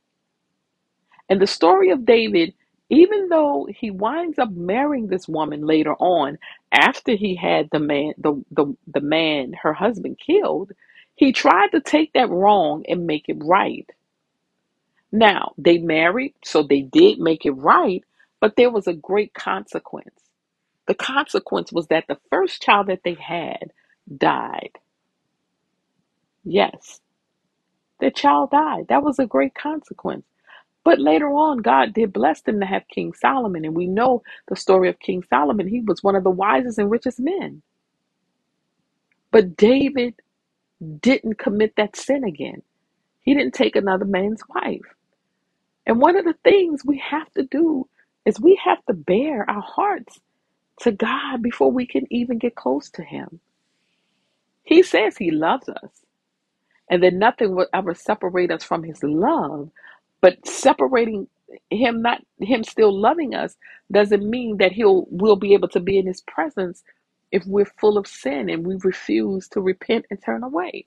And 1.30 1.42
the 1.42 1.48
story 1.48 1.92
of 1.92 2.06
David, 2.06 2.54
even 2.90 3.30
though 3.30 3.68
he 3.70 3.92
winds 3.92 4.40
up 4.40 4.52
marrying 4.52 5.08
this 5.08 5.28
woman 5.28 5.66
later 5.66 5.96
on, 5.96 6.38
after 6.72 7.14
he 7.16 7.36
had 7.36 7.70
the 7.72 7.80
man, 7.80 8.14
the, 8.18 8.44
the, 8.52 8.76
the 8.88 9.02
man, 9.02 9.54
her 9.62 9.74
husband 9.74 10.20
killed, 10.26 10.72
he 11.22 11.34
tried 11.34 11.70
to 11.74 11.82
take 11.82 12.14
that 12.16 12.30
wrong 12.32 12.86
and 12.90 13.08
make 13.08 13.30
it 13.30 13.38
right. 13.44 13.90
Now, 15.12 15.54
they 15.58 15.80
married, 15.80 16.36
so 16.46 16.64
they 16.64 16.82
did 16.84 17.20
make 17.20 17.46
it 17.46 17.52
right, 17.54 18.04
but 18.42 18.58
there 18.58 18.72
was 18.72 18.88
a 18.88 18.94
great 18.94 19.34
consequence. 19.34 20.16
The 20.88 20.96
consequence 20.96 21.72
was 21.74 21.88
that 21.88 22.06
the 22.10 22.20
first 22.32 22.62
child 22.62 22.88
that 22.88 23.02
they 23.06 23.16
had 23.16 23.74
died. 24.18 24.72
Yes, 26.44 27.02
the 28.00 28.12
child 28.12 28.52
died. 28.52 28.88
That 28.90 29.04
was 29.04 29.20
a 29.20 29.28
great 29.28 29.56
consequence. 29.56 30.26
But 30.84 31.00
later 31.00 31.30
on, 31.30 31.60
God 31.60 31.94
did 31.94 32.14
bless 32.14 32.42
them 32.42 32.60
to 32.62 32.68
have 32.68 32.88
King 32.90 33.14
Solomon. 33.14 33.66
And 33.66 33.76
we 33.76 33.88
know 33.88 34.24
the 34.50 34.56
story 34.58 34.90
of 34.90 35.00
King 35.00 35.24
Solomon. 35.30 35.68
He 35.68 35.82
was 35.82 36.04
one 36.04 36.16
of 36.16 36.24
the 36.26 36.32
wisest 36.32 36.80
and 36.80 36.92
richest 36.92 37.20
men. 37.20 37.62
But 39.32 39.58
David 39.58 40.16
didn't 40.82 41.40
commit 41.40 41.76
that 41.78 41.96
sin 41.98 42.24
again. 42.26 42.64
He 43.22 43.34
didn't 43.36 43.54
take 43.56 43.76
another 43.76 44.06
man's 44.06 44.44
wife. 44.50 44.96
And 45.88 46.02
one 46.02 46.18
of 46.18 46.26
the 46.26 46.36
things 46.44 46.86
we 46.86 47.00
have 47.00 47.32
to 47.34 47.44
do 47.44 47.88
is 48.26 48.40
we 48.40 48.60
have 48.66 48.86
to 48.88 48.94
bear 48.94 49.50
our 49.50 49.62
hearts 49.62 50.20
to 50.82 50.92
God 50.92 51.42
before 51.44 51.72
we 51.72 51.88
can 51.88 52.08
even 52.12 52.40
get 52.40 52.56
close 52.56 52.90
to 52.92 53.04
Him. 53.04 53.40
He 54.64 54.84
says 54.84 55.18
He 55.18 55.32
loves 55.32 55.70
us. 55.70 55.92
and 56.90 57.04
that 57.04 57.16
nothing 57.16 57.56
will 57.56 57.68
ever 57.74 57.96
separate 57.96 58.52
us 58.52 58.64
from 58.64 58.84
his 58.84 59.04
love 59.04 59.70
but 60.22 60.46
separating 60.48 61.28
him 61.72 62.02
not 62.04 62.22
him 62.40 62.64
still 62.66 62.98
loving 62.98 63.36
us 63.36 63.56
doesn't 63.92 64.30
mean 64.30 64.58
that 64.58 64.74
he'll 64.74 65.08
we'll 65.12 65.38
be 65.38 65.54
able 65.54 65.70
to 65.70 65.80
be 65.80 65.98
in 66.00 66.08
his 66.08 66.22
presence 66.24 66.84
if 67.32 67.46
we're 67.48 67.66
full 67.80 67.98
of 67.98 68.08
sin 68.08 68.50
and 68.50 68.66
we 68.66 68.76
refuse 68.84 69.48
to 69.50 69.62
repent 69.62 70.06
and 70.10 70.22
turn 70.24 70.44
away. 70.44 70.86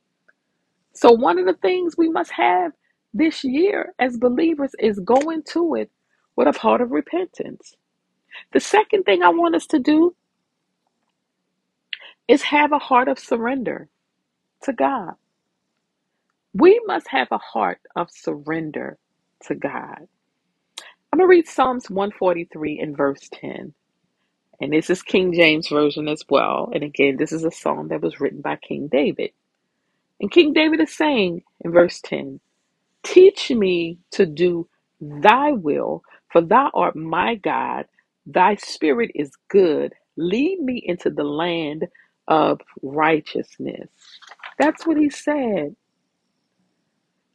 So 0.95 1.13
one 1.13 1.39
of 1.39 1.47
the 1.47 1.55
things 1.55 1.97
we 1.99 2.09
must 2.09 2.33
have 2.33 2.73
this 3.15 3.45
year 3.45 3.95
as 3.99 4.17
believers 4.19 4.73
is 4.79 5.01
going 5.01 5.43
to 5.53 5.77
it 5.77 5.91
with 6.37 6.49
a 6.49 6.59
heart 6.59 6.81
of 6.81 6.93
repentance. 6.93 7.77
The 8.53 8.61
second 8.61 9.05
thing 9.05 9.23
i 9.23 9.31
want 9.31 9.55
us 9.57 9.67
to 9.69 9.79
do 9.79 10.17
is 12.29 12.43
have 12.43 12.73
a 12.73 12.79
heart 12.79 13.09
of 13.09 13.19
surrender 13.19 13.89
to 14.65 14.73
god. 14.73 15.15
We 16.55 16.81
must 16.87 17.09
have 17.11 17.29
a 17.33 17.39
heart 17.39 17.81
of 17.97 18.11
surrender 18.11 18.99
to 19.47 19.55
god. 19.55 20.09
I'm 21.13 21.19
going 21.19 21.29
to 21.29 21.31
read 21.31 21.49
Psalms 21.49 21.91
143 21.91 22.81
and 22.81 22.97
verse 22.97 23.29
10. 23.35 23.75
And 24.61 24.73
this 24.73 24.91
is 24.91 25.03
King 25.03 25.33
James 25.35 25.69
Version 25.69 26.09
as 26.09 26.25
well. 26.31 26.71
And 26.75 26.85
again, 26.85 27.17
this 27.19 27.33
is 27.33 27.45
a 27.45 27.51
song 27.51 27.89
that 27.89 28.03
was 28.03 28.21
written 28.21 28.43
by 28.43 28.57
King 28.57 28.89
David. 28.89 29.31
And 30.21 30.31
King 30.31 30.53
David 30.55 30.81
is 30.81 30.95
saying 30.95 31.43
in 31.65 31.73
verse 31.73 32.01
10 32.03 32.41
Teach 33.05 33.51
me 33.51 33.99
to 34.13 34.27
do 34.27 34.69
thy 35.01 35.53
will, 35.53 36.03
for 36.33 36.43
thou 36.43 36.71
art 36.75 36.97
my 36.97 37.37
God. 37.37 37.87
Thy 38.27 38.57
spirit 38.57 39.11
is 39.15 39.33
good. 39.49 39.95
Lead 40.17 40.61
me 40.61 40.83
into 40.85 41.11
the 41.11 41.25
land 41.25 41.87
of 42.29 42.61
righteousness. 42.83 43.89
That's 44.59 44.87
what 44.87 44.99
he 44.99 45.11
said. 45.11 45.77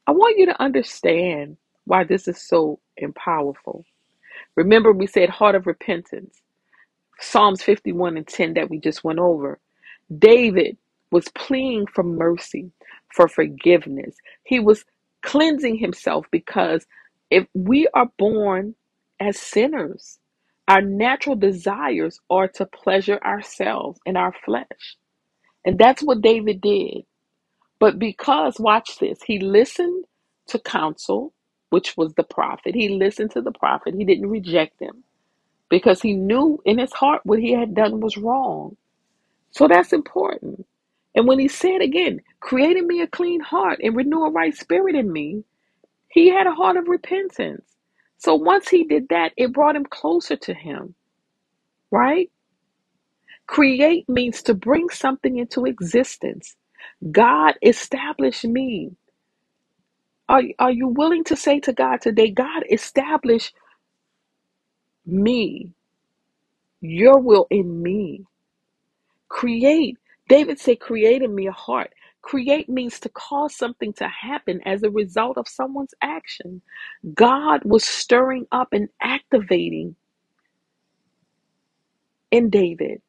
I 0.08 0.12
want 0.12 0.38
you 0.40 0.48
to 0.48 0.62
understand 0.62 1.58
why 1.86 2.06
this 2.06 2.28
is 2.28 2.42
so 2.42 2.80
powerful. 3.16 3.86
Remember, 4.56 4.94
we 4.94 5.08
said 5.08 5.30
heart 5.30 5.56
of 5.56 5.68
repentance. 5.68 6.42
Psalms 7.20 7.64
51 7.64 8.18
and 8.18 8.28
10 8.28 8.56
that 8.56 8.70
we 8.70 8.80
just 8.80 9.04
went 9.04 9.20
over. 9.20 9.60
David 10.18 10.78
was 11.12 11.28
pleading 11.36 11.88
for 11.88 12.04
mercy, 12.04 12.72
for 13.14 13.28
forgiveness. 13.28 14.16
He 14.44 14.60
was 14.60 14.86
cleansing 15.24 15.78
himself 15.78 16.28
because 16.32 16.86
if 17.32 17.48
we 17.54 17.88
are 17.94 18.10
born 18.20 18.76
as 19.20 19.40
sinners, 19.40 20.20
our 20.68 20.82
natural 20.82 21.36
desires 21.38 22.20
are 22.30 22.48
to 22.50 22.66
pleasure 22.68 23.20
ourselves 23.24 24.00
in 24.06 24.18
our 24.18 24.34
flesh. 24.46 24.98
And 25.66 25.80
that's 25.80 26.04
what 26.04 26.22
David 26.22 26.62
did. 26.62 27.04
But 27.80 28.00
because, 28.00 28.60
watch 28.60 29.00
this, 29.00 29.22
he 29.24 29.40
listened 29.40 30.06
to 30.50 30.60
counsel, 30.60 31.34
which 31.72 31.98
was 31.98 32.14
the 32.16 32.24
prophet. 32.24 32.76
He 32.76 32.90
listened 32.90 33.32
to 33.34 33.42
the 33.42 33.52
prophet, 33.54 33.96
he 33.96 34.06
didn't 34.06 34.30
reject 34.30 34.82
him 34.82 35.04
because 35.70 36.02
he 36.02 36.14
knew 36.14 36.62
in 36.66 36.80
his 36.80 36.94
heart 36.94 37.22
what 37.26 37.40
he 37.40 37.54
had 37.54 37.76
done 37.76 38.02
was 38.02 38.18
wrong. 38.18 38.78
So 39.52 39.68
that's 39.68 39.94
important. 39.94 40.68
And 41.16 41.28
when 41.28 41.40
he 41.40 41.50
said 41.50 41.82
again, 41.82 42.22
creating 42.42 42.88
me 42.88 43.02
a 43.02 43.08
clean 43.08 43.42
heart 43.42 43.80
and 43.84 43.96
renew 43.96 44.24
a 44.26 44.32
right 44.32 44.56
spirit 44.56 44.96
in 44.96 45.12
me, 45.12 45.44
he 46.10 46.30
had 46.30 46.48
a 46.48 46.54
heart 46.54 46.78
of 46.78 46.88
repentance. 46.90 47.66
So 48.20 48.36
once 48.36 48.70
he 48.70 48.86
did 48.86 49.10
that, 49.10 49.34
it 49.38 49.54
brought 49.54 49.76
him 49.78 49.86
closer 49.86 50.38
to 50.38 50.54
him, 50.54 50.96
right? 51.92 52.32
Create 53.48 54.10
means 54.10 54.44
to 54.44 54.54
bring 54.54 54.90
something 54.90 55.38
into 55.38 55.66
existence. 55.66 56.56
God 57.12 57.56
establish 57.64 58.44
me. 58.46 58.92
Are, 60.30 60.44
are 60.60 60.72
you 60.72 60.90
willing 60.90 61.24
to 61.26 61.36
say 61.36 61.60
to 61.62 61.74
God 61.74 62.02
today, 62.02 62.32
God, 62.32 62.64
establish 62.72 63.54
me, 65.12 65.74
your 66.82 67.20
will 67.20 67.48
in 67.52 67.84
me? 67.84 68.26
Create. 69.30 69.98
David 70.30 70.60
said, 70.60 70.80
Create 70.80 71.22
in 71.22 71.34
me 71.36 71.48
a 71.48 71.52
heart. 71.52 71.94
Create 72.22 72.70
means 72.70 73.00
to 73.02 73.10
cause 73.10 73.56
something 73.56 73.94
to 73.94 74.08
happen 74.08 74.60
as 74.66 74.84
a 74.84 74.90
result 74.90 75.38
of 75.38 75.48
someone's 75.48 75.94
action. 76.02 76.62
God 77.14 77.62
was 77.66 77.84
stirring 77.86 78.48
up 78.52 78.70
and 78.74 78.90
activating 79.02 79.96
in 82.32 82.50
David. 82.50 83.02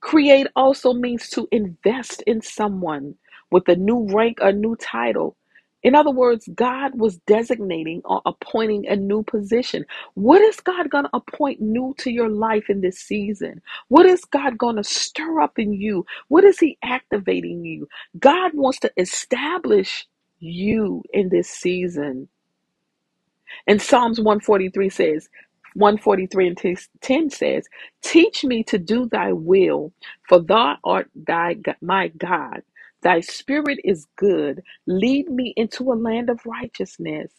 Create 0.00 0.48
also 0.56 0.94
means 0.94 1.30
to 1.30 1.48
invest 1.52 2.22
in 2.26 2.42
someone 2.42 3.16
with 3.50 3.68
a 3.68 3.76
new 3.76 4.06
rank, 4.10 4.38
a 4.42 4.52
new 4.52 4.76
title. 4.76 5.36
In 5.82 5.94
other 5.96 6.10
words, 6.10 6.48
God 6.54 6.98
was 6.98 7.18
designating 7.26 8.02
or 8.04 8.22
appointing 8.26 8.86
a 8.88 8.96
new 8.96 9.22
position. 9.24 9.86
What 10.14 10.42
is 10.42 10.60
God 10.60 10.90
going 10.90 11.04
to 11.04 11.10
appoint 11.14 11.60
new 11.60 11.94
to 12.00 12.10
your 12.12 12.28
life 12.30 12.70
in 12.70 12.82
this 12.82 12.98
season? 12.98 13.62
What 13.88 14.06
is 14.06 14.24
God 14.26 14.58
going 14.58 14.76
to 14.76 14.84
stir 14.84 15.40
up 15.40 15.58
in 15.58 15.72
you? 15.74 16.06
What 16.28 16.44
is 16.44 16.58
He 16.60 16.78
activating 16.84 17.64
you? 17.64 17.88
God 18.18 18.52
wants 18.54 18.80
to 18.80 18.92
establish 18.98 20.06
you 20.40 21.02
in 21.12 21.30
this 21.30 21.48
season. 21.50 22.28
And 23.68 23.82
Psalms 23.82 24.18
143 24.20 24.90
says, 24.90 25.30
143 25.76 26.48
and 26.48 26.58
10 27.02 27.30
says, 27.30 27.66
Teach 28.02 28.44
me 28.44 28.64
to 28.64 28.78
do 28.78 29.08
thy 29.08 29.32
will, 29.32 29.92
for 30.28 30.40
thou 30.40 30.76
art 30.84 31.10
thy 31.16 31.54
my 31.82 32.08
God. 32.10 32.62
Thy 33.02 33.20
spirit 33.20 33.80
is 33.84 34.06
good. 34.16 34.62
Lead 34.86 35.30
me 35.30 35.54
into 35.56 35.92
a 35.92 35.94
land 35.94 36.30
of 36.30 36.40
righteousness, 36.46 37.32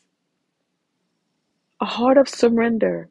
a 1.81 1.85
heart 1.85 2.17
of 2.17 2.29
surrender, 2.29 3.09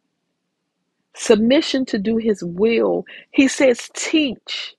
submission 1.17 1.87
to 1.87 1.99
do 1.99 2.19
his 2.19 2.45
will. 2.45 3.05
He 3.33 3.49
says, 3.49 3.91
Teach. 3.95 4.75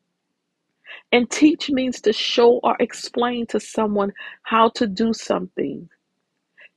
And 1.11 1.29
teach 1.31 1.69
means 1.71 2.01
to 2.01 2.13
show 2.13 2.59
or 2.63 2.77
explain 2.79 3.47
to 3.47 3.59
someone 3.59 4.13
how 4.43 4.69
to 4.71 4.87
do 4.87 5.13
something. 5.13 5.89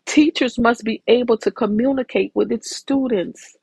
Teachers 0.06 0.58
must 0.58 0.84
be 0.84 1.02
able 1.08 1.38
to 1.38 1.50
communicate 1.52 2.32
with 2.34 2.52
its 2.52 2.76
students 2.76 3.54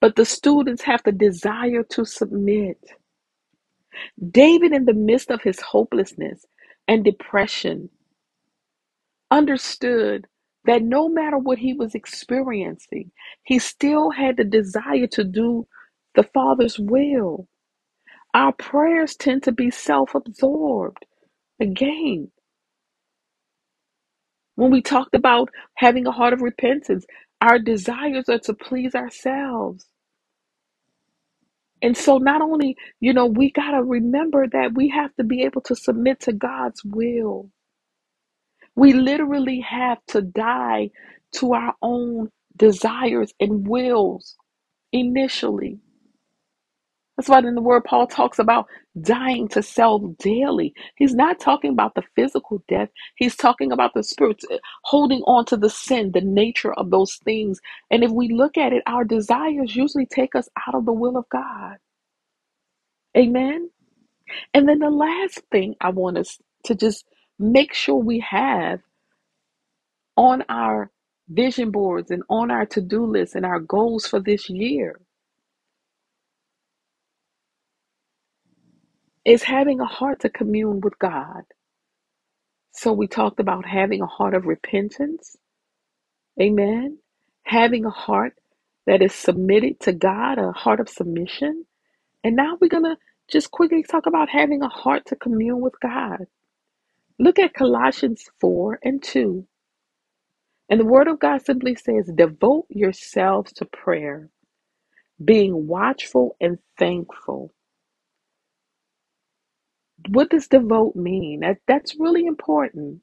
But 0.00 0.16
the 0.16 0.26
students 0.26 0.84
have 0.84 1.02
the 1.04 1.12
desire 1.12 1.82
to 1.90 2.06
submit. 2.06 2.78
David, 4.30 4.72
in 4.72 4.86
the 4.86 4.94
midst 4.94 5.30
of 5.30 5.42
his 5.42 5.60
hopelessness 5.60 6.44
and 6.88 7.04
depression, 7.04 7.90
understood 9.30 10.26
that 10.66 10.82
no 10.82 11.08
matter 11.08 11.38
what 11.38 11.58
he 11.58 11.74
was 11.74 11.94
experiencing, 11.96 13.12
he 13.44 13.58
still 13.60 14.10
had 14.12 14.38
the 14.38 14.44
desire 14.44 15.08
to 15.08 15.24
do 15.24 15.68
the 16.16 16.24
Father's 16.34 16.78
will. 16.78 17.48
Our 18.34 18.52
prayers 18.52 19.16
tend 19.16 19.44
to 19.44 19.52
be 19.52 19.70
self 19.70 20.14
absorbed. 20.14 21.06
Again, 21.60 22.30
when 24.56 24.72
we 24.72 24.82
talked 24.82 25.14
about 25.16 25.50
having 25.76 26.06
a 26.06 26.12
heart 26.12 26.34
of 26.34 26.42
repentance, 26.42 27.06
our 27.42 27.58
desires 27.60 28.28
are 28.30 28.40
to 28.40 28.54
please 28.54 28.94
ourselves. 28.96 29.86
And 31.82 31.96
so, 31.96 32.18
not 32.18 32.42
only, 32.42 32.76
you 33.00 33.12
know, 33.14 33.26
we 33.26 33.52
got 33.52 33.72
to 33.72 33.82
remember 33.82 34.46
that 34.48 34.74
we 34.74 34.88
have 34.90 35.14
to 35.16 35.24
be 35.24 35.44
able 35.44 35.62
to 35.62 35.76
submit 35.76 36.20
to 36.22 36.32
God's 36.32 36.84
will. 36.84 37.50
We 38.76 38.94
literally 38.94 39.60
have 39.60 39.98
to 40.08 40.22
die 40.22 40.90
to 41.36 41.54
our 41.54 41.74
own 41.82 42.30
desires 42.56 43.32
and 43.40 43.68
wills 43.68 44.36
initially. 44.92 45.78
That's 47.20 47.28
why 47.28 47.40
in 47.40 47.54
the 47.54 47.60
word 47.60 47.84
Paul 47.84 48.06
talks 48.06 48.38
about 48.38 48.66
dying 48.98 49.46
to 49.48 49.62
self 49.62 50.00
daily. 50.20 50.72
He's 50.96 51.14
not 51.14 51.38
talking 51.38 51.70
about 51.70 51.94
the 51.94 52.02
physical 52.16 52.64
death, 52.66 52.88
he's 53.16 53.36
talking 53.36 53.72
about 53.72 53.92
the 53.92 54.02
spirit, 54.02 54.40
eh, 54.50 54.56
holding 54.84 55.20
on 55.24 55.44
to 55.46 55.58
the 55.58 55.68
sin, 55.68 56.12
the 56.12 56.22
nature 56.22 56.72
of 56.72 56.90
those 56.90 57.16
things. 57.16 57.60
And 57.90 58.02
if 58.02 58.10
we 58.10 58.30
look 58.32 58.56
at 58.56 58.72
it, 58.72 58.82
our 58.86 59.04
desires 59.04 59.76
usually 59.76 60.06
take 60.06 60.34
us 60.34 60.48
out 60.66 60.74
of 60.74 60.86
the 60.86 60.94
will 60.94 61.18
of 61.18 61.28
God. 61.28 61.76
Amen. 63.14 63.68
And 64.54 64.66
then 64.66 64.78
the 64.78 64.90
last 64.90 65.42
thing 65.52 65.74
I 65.82 65.90
want 65.90 66.18
us 66.18 66.38
to 66.64 66.74
just 66.74 67.04
make 67.38 67.74
sure 67.74 67.96
we 67.96 68.20
have 68.20 68.80
on 70.16 70.44
our 70.48 70.90
vision 71.28 71.70
boards 71.70 72.10
and 72.10 72.22
on 72.30 72.50
our 72.50 72.66
to 72.66 72.80
do 72.80 73.06
list 73.06 73.34
and 73.34 73.46
our 73.46 73.60
goals 73.60 74.06
for 74.06 74.20
this 74.20 74.50
year 74.50 75.00
is 79.30 79.44
having 79.44 79.80
a 79.80 79.86
heart 79.86 80.20
to 80.20 80.30
commune 80.30 80.80
with 80.80 80.98
God. 80.98 81.44
So 82.72 82.92
we 82.92 83.08
talked 83.08 83.40
about 83.40 83.66
having 83.66 84.02
a 84.02 84.06
heart 84.06 84.34
of 84.34 84.46
repentance. 84.46 85.36
Amen. 86.40 86.98
Having 87.44 87.86
a 87.86 87.90
heart 87.90 88.34
that 88.86 89.02
is 89.02 89.14
submitted 89.14 89.80
to 89.80 89.92
God, 89.92 90.38
a 90.38 90.52
heart 90.52 90.80
of 90.80 90.88
submission. 90.88 91.66
And 92.24 92.36
now 92.36 92.58
we're 92.60 92.68
going 92.68 92.84
to 92.84 92.96
just 93.30 93.50
quickly 93.50 93.82
talk 93.84 94.06
about 94.06 94.30
having 94.30 94.62
a 94.62 94.68
heart 94.68 95.06
to 95.06 95.16
commune 95.16 95.60
with 95.60 95.74
God. 95.80 96.26
Look 97.18 97.38
at 97.38 97.54
Colossians 97.54 98.24
4 98.40 98.80
and 98.84 99.02
2. 99.02 99.46
And 100.70 100.80
the 100.80 100.86
Word 100.86 101.08
of 101.08 101.20
God 101.20 101.44
simply 101.44 101.76
says, 101.76 102.10
Devote 102.14 102.66
yourselves 102.70 103.52
to 103.54 103.66
prayer, 103.66 104.30
being 105.24 105.66
watchful 105.68 106.36
and 106.40 106.58
thankful. 106.78 107.52
What 110.08 110.30
does 110.30 110.48
devote 110.48 110.96
mean? 110.96 111.40
That, 111.40 111.58
that's 111.66 111.96
really 111.98 112.26
important. 112.26 113.00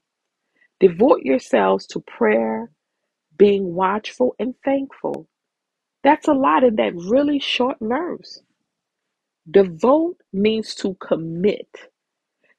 Devote 0.80 1.22
yourselves 1.22 1.86
to 1.88 2.00
prayer, 2.00 2.70
being 3.38 3.74
watchful 3.74 4.36
and 4.38 4.54
thankful. 4.64 5.28
That's 6.04 6.28
a 6.28 6.32
lot 6.34 6.64
in 6.64 6.76
that 6.76 6.94
really 6.96 7.40
short 7.40 7.78
verse. 7.80 8.42
Devote 9.50 10.18
means 10.32 10.74
to 10.76 10.94
commit, 10.96 11.68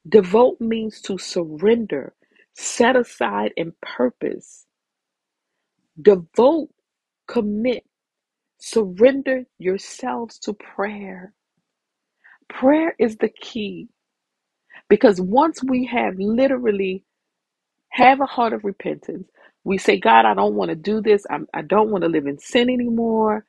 devote 0.08 0.62
means 0.62 1.02
to 1.04 1.18
surrender, 1.18 2.14
set 2.56 2.96
aside, 2.96 3.54
and 3.58 3.74
purpose. 3.82 4.66
Devote, 6.02 6.70
commit, 7.28 7.86
surrender 8.60 9.46
yourselves 9.60 10.40
to 10.40 10.54
prayer. 10.54 11.34
Prayer 12.50 12.96
is 13.00 13.18
the 13.18 13.30
key 13.30 13.90
because 14.90 15.22
once 15.22 15.64
we 15.64 15.86
have 15.88 16.16
literally 16.20 17.04
have 17.90 18.22
a 18.22 18.26
heart 18.28 18.54
of 18.54 18.66
repentance. 18.66 19.30
We 19.66 19.80
say, 19.80 20.00
God, 20.00 20.26
I 20.26 20.34
don't 20.36 20.56
want 20.56 20.70
to 20.70 20.76
do 20.76 21.02
this. 21.02 21.26
I'm, 21.30 21.48
I 21.54 21.64
don't 21.64 21.92
want 21.92 22.04
to 22.04 22.10
live 22.10 22.28
in 22.28 22.40
sin 22.40 22.70
anymore. 22.70 23.46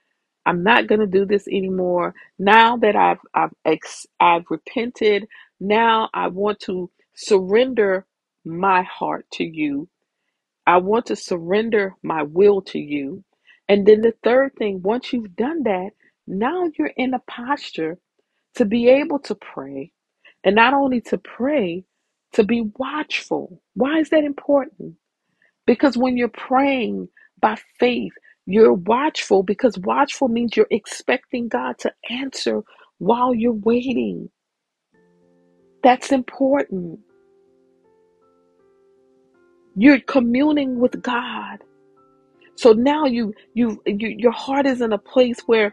I'm 0.46 0.64
not 0.64 0.88
going 0.88 1.00
to 1.03 1.09
do 1.09 1.26
this 1.26 1.46
anymore. 1.48 2.14
Now 2.38 2.79
that 2.79 2.96
I've 2.96 3.18
I've 3.35 3.53
ex, 3.66 4.07
I've 4.20 4.44
repented, 4.50 5.29
now 5.61 6.11
I 6.14 6.29
want 6.29 6.61
to 6.62 6.90
surrender 7.14 8.07
my 8.46 8.83
heart 8.85 9.26
to 9.35 9.44
you. 9.44 9.88
I 10.66 10.79
want 10.79 11.07
to 11.07 11.16
surrender 11.16 11.96
my 12.03 12.22
will 12.24 12.62
to 12.64 12.79
you. 12.81 13.24
And 13.68 13.87
then 13.87 14.03
the 14.03 14.14
third 14.24 14.55
thing, 14.59 14.83
once 14.83 15.12
you've 15.12 15.37
done 15.37 15.64
that, 15.64 15.90
now 16.26 16.70
you're 16.79 16.92
in 16.96 17.14
a 17.14 17.20
posture 17.20 17.98
to 18.57 18.64
be 18.66 18.88
able 18.90 19.20
to 19.20 19.35
pray. 19.37 19.92
And 20.44 20.57
not 20.57 20.74
only 20.74 21.00
to 21.03 21.18
pray, 21.18 21.85
to 22.33 22.44
be 22.44 22.70
watchful. 22.79 23.62
Why 23.74 23.98
is 23.98 24.11
that 24.11 24.24
important? 24.24 24.94
Because 25.66 25.96
when 25.96 26.16
you're 26.16 26.29
praying 26.29 27.09
by 27.40 27.57
faith, 27.79 28.12
you're 28.46 28.72
watchful 28.72 29.42
because 29.42 29.79
watchful 29.79 30.29
means 30.29 30.57
you're 30.57 30.66
expecting 30.70 31.48
God 31.48 31.79
to 31.81 31.92
answer 32.11 32.62
while 32.98 33.35
you're 33.35 33.53
waiting. 33.53 34.31
That's 35.83 36.12
important. 36.12 37.00
You're 39.76 40.00
communing 40.00 40.81
with 40.81 41.00
God. 41.03 41.59
So 42.57 42.72
now 42.72 43.07
you 43.07 43.35
you, 43.55 43.81
you 43.87 44.09
your 44.18 44.33
heart 44.33 44.66
is 44.66 44.81
in 44.81 44.92
a 44.92 44.98
place 44.98 45.40
where 45.46 45.72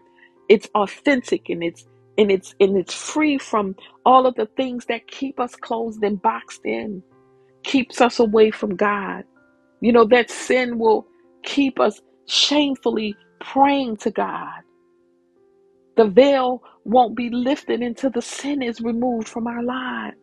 it's 0.50 0.70
authentic 0.76 1.50
and 1.50 1.64
it's 1.64 1.86
and 2.18 2.32
it's 2.32 2.56
and 2.60 2.78
it's 2.78 2.94
free 2.94 3.38
from 3.40 3.76
all 4.06 4.28
of 4.28 4.36
the 4.36 4.48
things 4.58 4.86
that 4.88 5.08
keep 5.08 5.40
us 5.40 5.56
closed 5.56 6.04
and 6.04 6.22
boxed 6.22 6.62
in, 6.66 7.04
keeps 7.64 8.02
us 8.02 8.20
away 8.20 8.52
from 8.52 8.76
God. 8.76 9.24
You 9.82 9.94
know 9.94 10.06
that 10.06 10.32
sin 10.32 10.80
will 10.80 11.08
keep 11.44 11.80
us 11.80 12.02
shamefully 12.28 13.16
praying 13.42 13.98
to 14.00 14.12
God. 14.12 14.62
The 15.98 16.08
veil 16.08 16.64
won't 16.86 17.16
be 17.18 17.30
lifted 17.30 17.82
until 17.82 18.12
the 18.12 18.24
sin 18.24 18.64
is 18.64 18.82
removed 18.82 19.30
from 19.30 19.48
our 19.48 19.64
lives. 19.64 20.18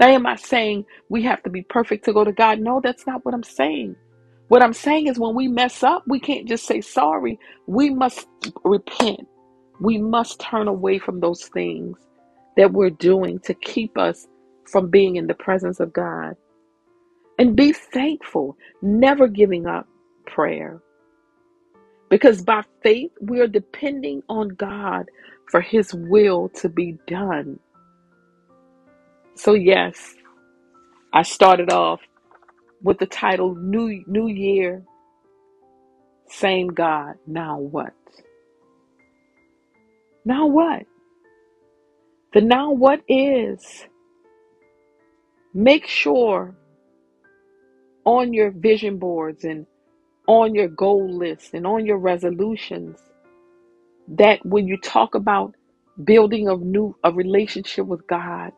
Now, 0.00 0.08
am 0.08 0.26
I 0.26 0.36
saying 0.36 0.86
we 1.10 1.24
have 1.24 1.42
to 1.44 1.50
be 1.50 1.62
perfect 1.62 2.06
to 2.06 2.14
go 2.14 2.24
to 2.24 2.32
God? 2.32 2.60
No, 2.60 2.80
that's 2.82 3.06
not 3.06 3.24
what 3.24 3.34
I'm 3.34 3.44
saying. 3.44 3.96
What 4.48 4.62
I'm 4.62 4.74
saying 4.74 5.08
is 5.08 5.18
when 5.18 5.36
we 5.36 5.48
mess 5.48 5.82
up, 5.82 6.04
we 6.06 6.20
can't 6.20 6.48
just 6.48 6.66
say 6.66 6.82
sorry. 6.82 7.38
We 7.66 7.90
must 7.90 8.28
repent. 8.64 9.28
We 9.80 9.98
must 9.98 10.40
turn 10.40 10.68
away 10.68 10.98
from 10.98 11.20
those 11.20 11.44
things 11.48 11.98
that 12.56 12.72
we're 12.72 12.90
doing 12.90 13.40
to 13.40 13.54
keep 13.54 13.98
us 13.98 14.26
from 14.70 14.90
being 14.90 15.16
in 15.16 15.28
the 15.28 15.34
presence 15.34 15.80
of 15.80 15.92
God. 15.92 16.34
And 17.38 17.56
be 17.56 17.72
thankful, 17.72 18.56
never 18.82 19.28
giving 19.28 19.66
up 19.66 19.88
prayer. 20.26 20.80
Because 22.10 22.42
by 22.42 22.64
faith, 22.82 23.12
we 23.20 23.40
are 23.40 23.48
depending 23.48 24.22
on 24.28 24.48
God 24.50 25.06
for 25.50 25.60
His 25.60 25.94
will 25.94 26.50
to 26.56 26.68
be 26.68 26.98
done. 27.08 27.60
So, 29.36 29.54
yes, 29.54 30.14
I 31.12 31.22
started 31.22 31.72
off 31.72 32.00
with 32.82 32.98
the 32.98 33.06
title 33.06 33.54
New, 33.56 34.04
New 34.06 34.28
Year, 34.28 34.84
Same 36.30 36.68
God. 36.68 37.16
Now 37.26 37.58
what? 37.58 37.94
Now 40.24 40.46
what? 40.46 40.84
The 42.34 42.42
now 42.42 42.72
what 42.72 43.00
is 43.08 43.86
make 45.54 45.86
sure 45.86 46.54
on 48.04 48.32
your 48.32 48.50
vision 48.50 48.98
boards 48.98 49.44
and 49.44 49.66
on 50.28 50.54
your 50.54 50.68
goal 50.68 51.12
list 51.12 51.54
and 51.54 51.66
on 51.66 51.86
your 51.86 51.98
resolutions 51.98 52.98
that 54.08 54.44
when 54.46 54.68
you 54.68 54.76
talk 54.78 55.14
about 55.14 55.54
building 56.04 56.48
a 56.48 56.56
new 56.56 56.96
a 57.04 57.12
relationship 57.12 57.86
with 57.86 58.06
God, 58.06 58.52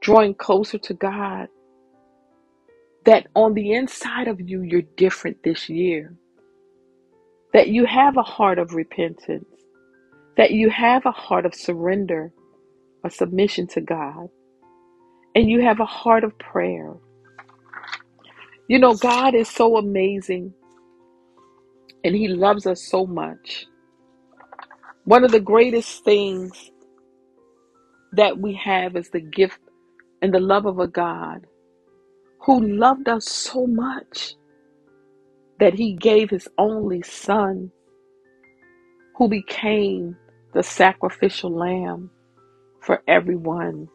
drawing 0.00 0.34
closer 0.34 0.78
to 0.78 0.94
God, 0.94 1.48
that 3.06 3.26
on 3.34 3.54
the 3.54 3.72
inside 3.74 4.28
of 4.28 4.40
you 4.40 4.62
you're 4.62 4.82
different 4.96 5.42
this 5.44 5.68
year. 5.68 6.14
That 7.52 7.68
you 7.68 7.86
have 7.86 8.16
a 8.16 8.22
heart 8.22 8.58
of 8.58 8.74
repentance, 8.74 9.53
that 10.36 10.52
you 10.52 10.70
have 10.70 11.06
a 11.06 11.12
heart 11.12 11.46
of 11.46 11.54
surrender, 11.54 12.32
a 13.04 13.10
submission 13.10 13.66
to 13.68 13.80
God, 13.80 14.28
and 15.34 15.50
you 15.50 15.62
have 15.62 15.80
a 15.80 15.86
heart 15.86 16.24
of 16.24 16.38
prayer. 16.38 16.94
You 18.68 18.78
know, 18.78 18.94
God 18.94 19.34
is 19.34 19.48
so 19.48 19.76
amazing 19.76 20.54
and 22.04 22.14
He 22.14 22.28
loves 22.28 22.66
us 22.66 22.82
so 22.82 23.06
much. 23.06 23.66
One 25.04 25.24
of 25.24 25.32
the 25.32 25.40
greatest 25.40 26.04
things 26.04 26.70
that 28.12 28.38
we 28.38 28.54
have 28.54 28.96
is 28.96 29.10
the 29.10 29.20
gift 29.20 29.60
and 30.22 30.32
the 30.32 30.40
love 30.40 30.66
of 30.66 30.78
a 30.78 30.88
God 30.88 31.46
who 32.46 32.60
loved 32.66 33.08
us 33.08 33.28
so 33.28 33.66
much 33.66 34.34
that 35.60 35.74
He 35.74 35.94
gave 35.94 36.30
His 36.30 36.48
only 36.58 37.02
Son, 37.02 37.70
who 39.16 39.28
became 39.28 40.16
the 40.54 40.62
sacrificial 40.62 41.50
lamb 41.50 42.10
for 42.80 43.02
everyone. 43.08 43.88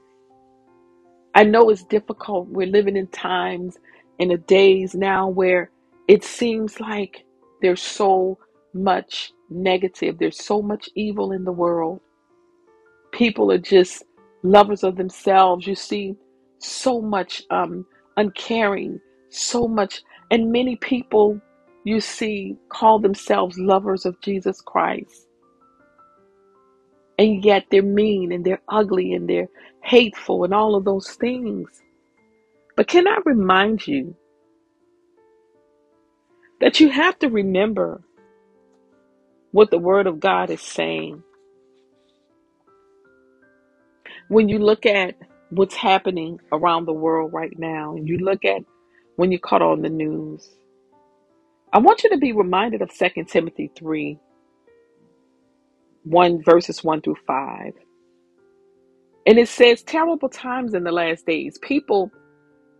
I 1.35 1.43
know 1.43 1.69
it's 1.69 1.85
difficult. 1.85 2.49
We're 2.49 2.67
living 2.67 2.97
in 2.97 3.07
times 3.07 3.77
in 4.19 4.29
the 4.29 4.37
days 4.37 4.95
now 4.95 5.29
where 5.29 5.71
it 6.07 6.23
seems 6.23 6.79
like 6.79 7.25
there's 7.61 7.81
so 7.81 8.37
much 8.73 9.31
negative, 9.49 10.17
there's 10.19 10.43
so 10.43 10.61
much 10.61 10.89
evil 10.95 11.31
in 11.31 11.45
the 11.45 11.51
world. 11.51 12.01
People 13.13 13.51
are 13.51 13.57
just 13.59 14.03
lovers 14.43 14.83
of 14.83 14.97
themselves. 14.97 15.67
You 15.67 15.75
see 15.75 16.15
so 16.59 17.01
much 17.01 17.43
um, 17.51 17.85
uncaring, 18.17 18.99
so 19.29 19.67
much, 19.67 20.01
and 20.31 20.51
many 20.51 20.75
people 20.75 21.39
you 21.85 22.01
see 22.01 22.57
call 22.69 22.99
themselves 22.99 23.57
lovers 23.57 24.05
of 24.05 24.19
Jesus 24.21 24.61
Christ. 24.61 25.27
And 27.19 27.43
yet 27.43 27.65
they're 27.69 27.83
mean 27.83 28.31
and 28.31 28.45
they're 28.45 28.61
ugly 28.69 29.11
and 29.11 29.29
they're 29.29 29.49
hateful 29.83 30.45
and 30.45 30.53
all 30.53 30.75
of 30.75 30.85
those 30.85 31.11
things. 31.11 31.67
But 32.77 32.87
can 32.87 33.09
I 33.09 33.17
remind 33.25 33.85
you 33.85 34.15
that 36.61 36.79
you 36.79 36.89
have 36.89 37.19
to 37.19 37.27
remember 37.27 38.01
what 39.51 39.69
the 39.69 39.77
Word 39.77 40.07
of 40.07 40.21
God 40.21 40.49
is 40.49 40.61
saying? 40.61 41.21
When 44.29 44.47
you 44.47 44.59
look 44.59 44.85
at 44.85 45.15
what's 45.49 45.75
happening 45.75 46.39
around 46.53 46.85
the 46.85 46.93
world 46.93 47.33
right 47.33 47.53
now, 47.59 47.95
and 47.97 48.07
you 48.07 48.17
look 48.17 48.45
at 48.45 48.61
when 49.17 49.33
you 49.33 49.39
caught 49.39 49.61
on 49.61 49.81
the 49.81 49.89
news. 49.89 50.49
I 51.73 51.79
want 51.79 52.05
you 52.05 52.09
to 52.11 52.17
be 52.17 52.31
reminded 52.31 52.81
of 52.81 52.91
Second 52.91 53.27
Timothy 53.27 53.69
3 53.77 54.17
1 56.03 56.43
verses 56.43 56.83
1 56.83 57.01
through 57.01 57.17
5. 57.27 57.73
And 59.27 59.39
it 59.39 59.49
says, 59.49 59.83
Terrible 59.83 60.29
times 60.29 60.73
in 60.75 60.83
the 60.83 60.91
last 60.91 61.25
days. 61.25 61.57
People 61.61 62.11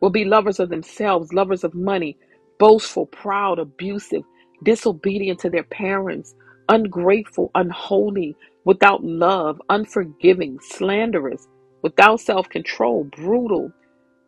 will 0.02 0.10
be 0.10 0.26
lovers 0.26 0.60
of 0.60 0.70
themselves, 0.70 1.34
lovers 1.34 1.64
of 1.64 1.74
money, 1.74 2.18
boastful, 2.60 3.08
proud, 3.08 3.60
abusive, 3.60 4.24
disobedient 4.64 5.40
to 5.40 5.50
their 5.50 5.64
parents, 5.64 6.36
ungrateful, 6.70 7.52
unholy, 7.56 8.36
without 8.66 9.04
love, 9.04 9.62
unforgiving, 9.70 10.60
slanderous, 10.62 11.48
without 11.84 12.20
self 12.20 12.50
control, 12.50 13.06
brutal, 13.06 13.72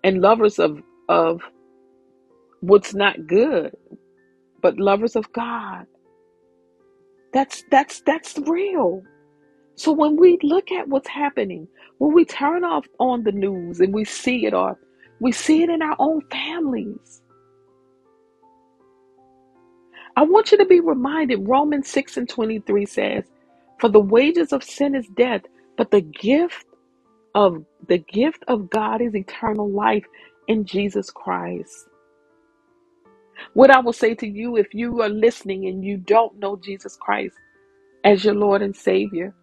and 0.04 0.22
lovers 0.22 0.60
of, 0.60 0.82
of 1.10 1.42
what's 2.62 2.94
not 2.94 3.28
good, 3.28 3.76
but 4.62 4.80
lovers 4.80 5.16
of 5.16 5.32
God. 5.34 5.88
That's 7.34 7.64
that's 7.72 8.02
that's 8.02 8.38
real. 8.40 9.04
So 9.76 9.92
when 9.92 10.18
we 10.18 10.38
look 10.44 10.72
at 10.72 10.88
what's 10.90 11.10
happening, 11.10 11.68
when 12.00 12.14
we 12.14 12.26
turn 12.26 12.64
off 12.64 12.86
on 13.00 13.24
the 13.24 13.32
news 13.32 13.80
and 13.80 13.94
we 13.94 14.06
see 14.06 14.46
it 14.46 14.54
or 14.54 14.78
we 15.22 15.32
see 15.32 15.64
it 15.64 15.70
in 15.70 15.82
our 15.82 15.96
own 16.00 16.22
families. 16.32 17.22
I 20.16 20.24
want 20.24 20.52
you 20.52 20.58
to 20.60 20.66
be 20.66 20.80
reminded 20.82 21.48
Romans 21.48 21.90
6 21.90 22.18
and 22.18 22.30
23 22.30 22.86
says, 22.86 23.26
For 23.80 23.90
the 23.90 24.00
wages 24.00 24.54
of 24.54 24.64
sin 24.64 24.96
is 24.96 25.08
death, 25.16 25.42
but 25.78 25.92
the 25.92 26.02
gift 26.02 26.66
of 27.36 27.66
the 27.88 28.00
gift 28.00 28.44
of 28.48 28.70
God 28.70 29.02
is 29.02 29.16
eternal 29.16 29.72
life 29.72 30.06
in 30.48 30.66
Jesus 30.66 31.10
Christ. 31.12 31.88
What 33.54 33.72
I 33.72 33.80
will 33.80 33.94
say 33.94 34.16
to 34.16 34.28
you 34.28 34.58
if 34.58 34.74
you 34.74 35.02
are 35.02 35.10
listening 35.10 35.68
and 35.68 35.84
you 35.84 35.98
don't 35.98 36.40
know 36.40 36.56
Jesus 36.56 36.98
Christ 37.00 37.36
as 38.04 38.24
your 38.26 38.36
Lord 38.36 38.62
and 38.62 38.76
Savior, 38.76 39.34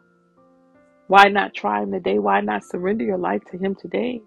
why 1.09 1.25
not 1.25 1.55
try 1.55 1.83
him 1.83 1.93
today? 1.93 2.19
Why 2.19 2.41
not 2.41 2.65
surrender 2.65 3.05
your 3.05 3.19
life 3.19 3.43
to 3.51 3.59
him 3.59 3.75
today? 3.75 4.21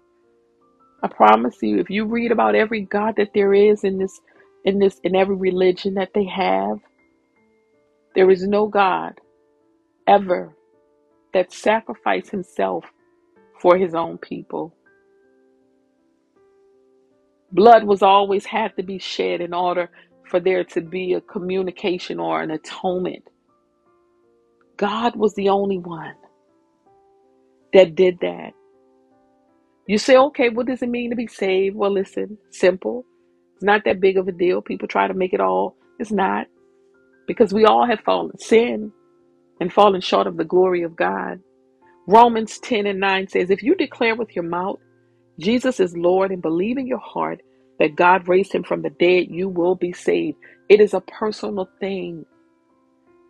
I 1.02 1.08
promise 1.08 1.56
you, 1.62 1.78
if 1.78 1.90
you 1.90 2.04
read 2.06 2.32
about 2.32 2.54
every 2.54 2.82
God 2.82 3.16
that 3.16 3.30
there 3.34 3.54
is 3.54 3.84
in 3.84 3.98
this 3.98 4.20
in 4.64 4.78
this 4.78 5.00
in 5.04 5.16
every 5.16 5.36
religion 5.36 5.94
that 5.94 6.14
they 6.14 6.24
have, 6.26 6.78
there 8.14 8.30
is 8.30 8.46
no 8.46 8.66
God 8.66 9.20
ever 10.06 10.54
that 11.34 11.52
sacrificed 11.52 12.30
himself 12.30 12.84
for 13.60 13.76
his 13.76 13.94
own 13.94 14.18
people. 14.18 14.74
Blood 17.52 17.84
was 17.84 18.02
always 18.02 18.46
had 18.46 18.76
to 18.76 18.82
be 18.82 18.98
shed 18.98 19.40
in 19.40 19.54
order 19.54 19.90
for 20.28 20.40
there 20.40 20.64
to 20.64 20.80
be 20.80 21.12
a 21.14 21.20
communication 21.20 22.18
or 22.18 22.42
an 22.42 22.50
atonement. 22.50 23.24
God 24.78 25.16
was 25.16 25.34
the 25.34 25.50
only 25.50 25.78
one 25.78 26.14
that 27.72 27.94
did 27.94 28.18
that. 28.20 28.52
You 29.86 29.98
say, 29.98 30.16
okay, 30.16 30.48
what 30.48 30.66
does 30.66 30.82
it 30.82 30.88
mean 30.88 31.10
to 31.10 31.16
be 31.16 31.26
saved? 31.26 31.76
Well, 31.76 31.92
listen, 31.92 32.38
simple. 32.50 33.04
It's 33.54 33.64
not 33.64 33.84
that 33.84 34.00
big 34.00 34.16
of 34.16 34.28
a 34.28 34.32
deal. 34.32 34.62
People 34.62 34.88
try 34.88 35.08
to 35.08 35.14
make 35.14 35.34
it 35.34 35.40
all. 35.40 35.76
It's 35.98 36.12
not. 36.12 36.46
Because 37.26 37.52
we 37.52 37.64
all 37.66 37.86
have 37.86 38.00
fallen 38.00 38.38
sin 38.38 38.92
and 39.60 39.72
fallen 39.72 40.00
short 40.00 40.26
of 40.26 40.36
the 40.36 40.44
glory 40.44 40.82
of 40.82 40.96
God. 40.96 41.40
Romans 42.08 42.58
10 42.60 42.86
and 42.86 43.00
9 43.00 43.28
says, 43.28 43.50
If 43.50 43.62
you 43.62 43.74
declare 43.74 44.16
with 44.16 44.34
your 44.34 44.44
mouth 44.44 44.80
Jesus 45.40 45.80
is 45.80 45.96
Lord 45.96 46.30
and 46.32 46.42
believe 46.42 46.78
in 46.78 46.86
your 46.86 46.98
heart 47.00 47.40
that 47.78 47.96
God 47.96 48.28
raised 48.28 48.54
him 48.54 48.64
from 48.64 48.82
the 48.82 48.90
dead, 48.90 49.26
you 49.30 49.48
will 49.48 49.74
be 49.74 49.92
saved. 49.92 50.38
It 50.68 50.80
is 50.80 50.94
a 50.94 51.00
personal 51.02 51.70
thing. 51.80 52.26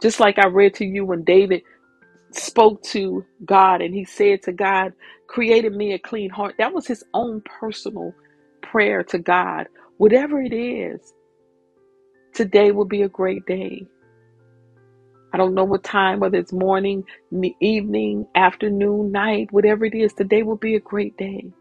Just 0.03 0.21
like 0.21 0.39
I 0.39 0.49
read 0.49 0.75
to 0.77 0.85
you 0.87 1.05
when 1.07 1.25
David 1.25 1.63
spoke 2.33 2.83
to 2.85 3.25
God 3.45 3.83
and 3.83 3.95
he 3.95 4.05
said 4.05 4.43
to 4.45 4.53
God, 4.53 4.93
created 5.29 5.75
me 5.75 5.93
a 5.95 5.99
clean 5.99 6.31
heart. 6.31 6.57
That 6.59 6.75
was 6.75 6.87
his 6.87 7.05
own 7.15 7.43
personal 7.61 8.17
prayer 8.63 9.05
to 9.05 9.19
God. 9.19 9.69
Whatever 9.99 10.43
it 10.43 10.53
is, 10.55 11.01
today 12.35 12.73
will 12.73 12.87
be 12.87 13.03
a 13.03 13.09
great 13.09 13.47
day. 13.47 13.87
I 15.33 15.39
don't 15.39 15.55
know 15.55 15.65
what 15.65 15.85
time, 15.85 16.21
whether 16.21 16.39
it's 16.39 16.53
morning, 16.53 17.05
evening, 17.61 18.27
afternoon, 18.35 19.13
night, 19.13 19.49
whatever 19.53 19.85
it 19.87 19.95
is, 19.95 20.13
today 20.15 20.43
will 20.43 20.57
be 20.59 20.77
a 20.77 20.81
great 20.81 21.17
day. 21.19 21.53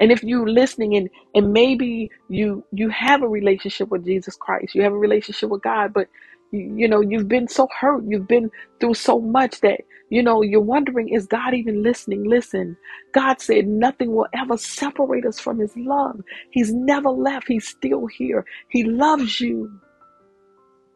And 0.00 0.10
if 0.10 0.22
you're 0.24 0.48
listening 0.48 0.96
and, 0.96 1.10
and 1.34 1.52
maybe 1.52 2.10
you 2.28 2.64
you 2.72 2.88
have 2.88 3.22
a 3.22 3.28
relationship 3.28 3.90
with 3.90 4.04
Jesus 4.04 4.34
Christ, 4.36 4.74
you 4.74 4.82
have 4.82 4.92
a 4.92 4.98
relationship 4.98 5.50
with 5.50 5.62
God, 5.62 5.92
but 5.92 6.08
you, 6.52 6.74
you 6.76 6.88
know, 6.88 7.00
you've 7.00 7.28
been 7.28 7.48
so 7.48 7.68
hurt, 7.78 8.04
you've 8.06 8.28
been 8.28 8.50
through 8.80 8.94
so 8.94 9.20
much 9.20 9.60
that, 9.60 9.82
you 10.08 10.22
know, 10.22 10.42
you're 10.42 10.60
wondering, 10.60 11.10
is 11.10 11.26
God 11.26 11.54
even 11.54 11.82
listening? 11.82 12.24
Listen, 12.24 12.76
God 13.12 13.40
said 13.40 13.68
nothing 13.68 14.14
will 14.14 14.26
ever 14.34 14.56
separate 14.56 15.26
us 15.26 15.38
from 15.38 15.58
his 15.58 15.76
love. 15.76 16.20
He's 16.50 16.72
never 16.72 17.10
left. 17.10 17.46
He's 17.48 17.68
still 17.68 18.06
here. 18.06 18.44
He 18.68 18.84
loves 18.84 19.40
you. 19.40 19.70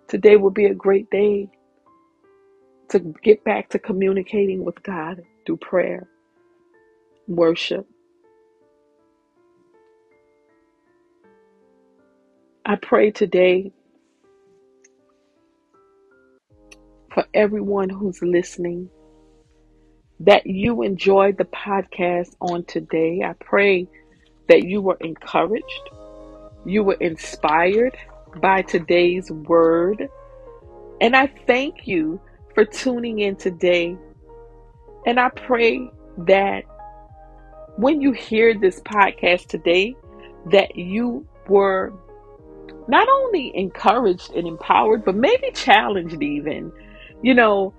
Today 0.09 0.37
will 0.37 0.51
be 0.51 0.67
a 0.67 0.75
great 0.75 1.11
day 1.11 1.49
to 2.91 3.01
get 3.23 3.45
back 3.45 3.71
to 3.71 3.79
communicating 3.79 4.65
with 4.65 4.83
God 4.83 5.23
through 5.47 5.59
prayer, 5.59 6.09
worship. 7.29 7.87
I 12.67 12.77
pray 12.77 13.11
today 13.11 13.73
for 17.13 17.27
everyone 17.35 17.91
who's 17.91 18.23
listening 18.23 18.89
that 20.21 20.47
you 20.47 20.81
enjoyed 20.81 21.37
the 21.37 21.45
podcast 21.45 22.35
on 22.41 22.65
today. 22.65 23.21
I 23.23 23.35
pray 23.35 23.87
that 24.49 24.63
you 24.63 24.81
were 24.81 24.97
encouraged, 25.03 25.91
you 26.65 26.83
were 26.83 26.97
inspired 27.01 27.99
by 28.41 28.63
today's 28.63 29.31
word. 29.31 30.09
And 31.03 31.15
I 31.15 31.27
thank 31.47 31.87
you 31.87 32.19
for 32.55 32.65
tuning 32.65 33.19
in 33.19 33.37
today. 33.37 33.95
And 35.05 35.21
I 35.21 35.29
pray 35.29 35.87
that 36.17 36.65
when 37.77 38.01
you 38.01 38.13
hear 38.13 38.59
this 38.59 38.81
podcast 38.81 39.49
today, 39.49 39.95
that 40.51 40.77
you 40.77 41.27
were 41.47 41.93
not 42.89 43.09
only 43.09 43.57
encouraged 43.57 44.33
and 44.35 44.47
empowered, 44.47 45.05
but 45.05 45.15
maybe 45.15 45.51
challenged 45.53 46.23
even. 46.23 46.73
You 47.23 47.35
know, 47.35 47.75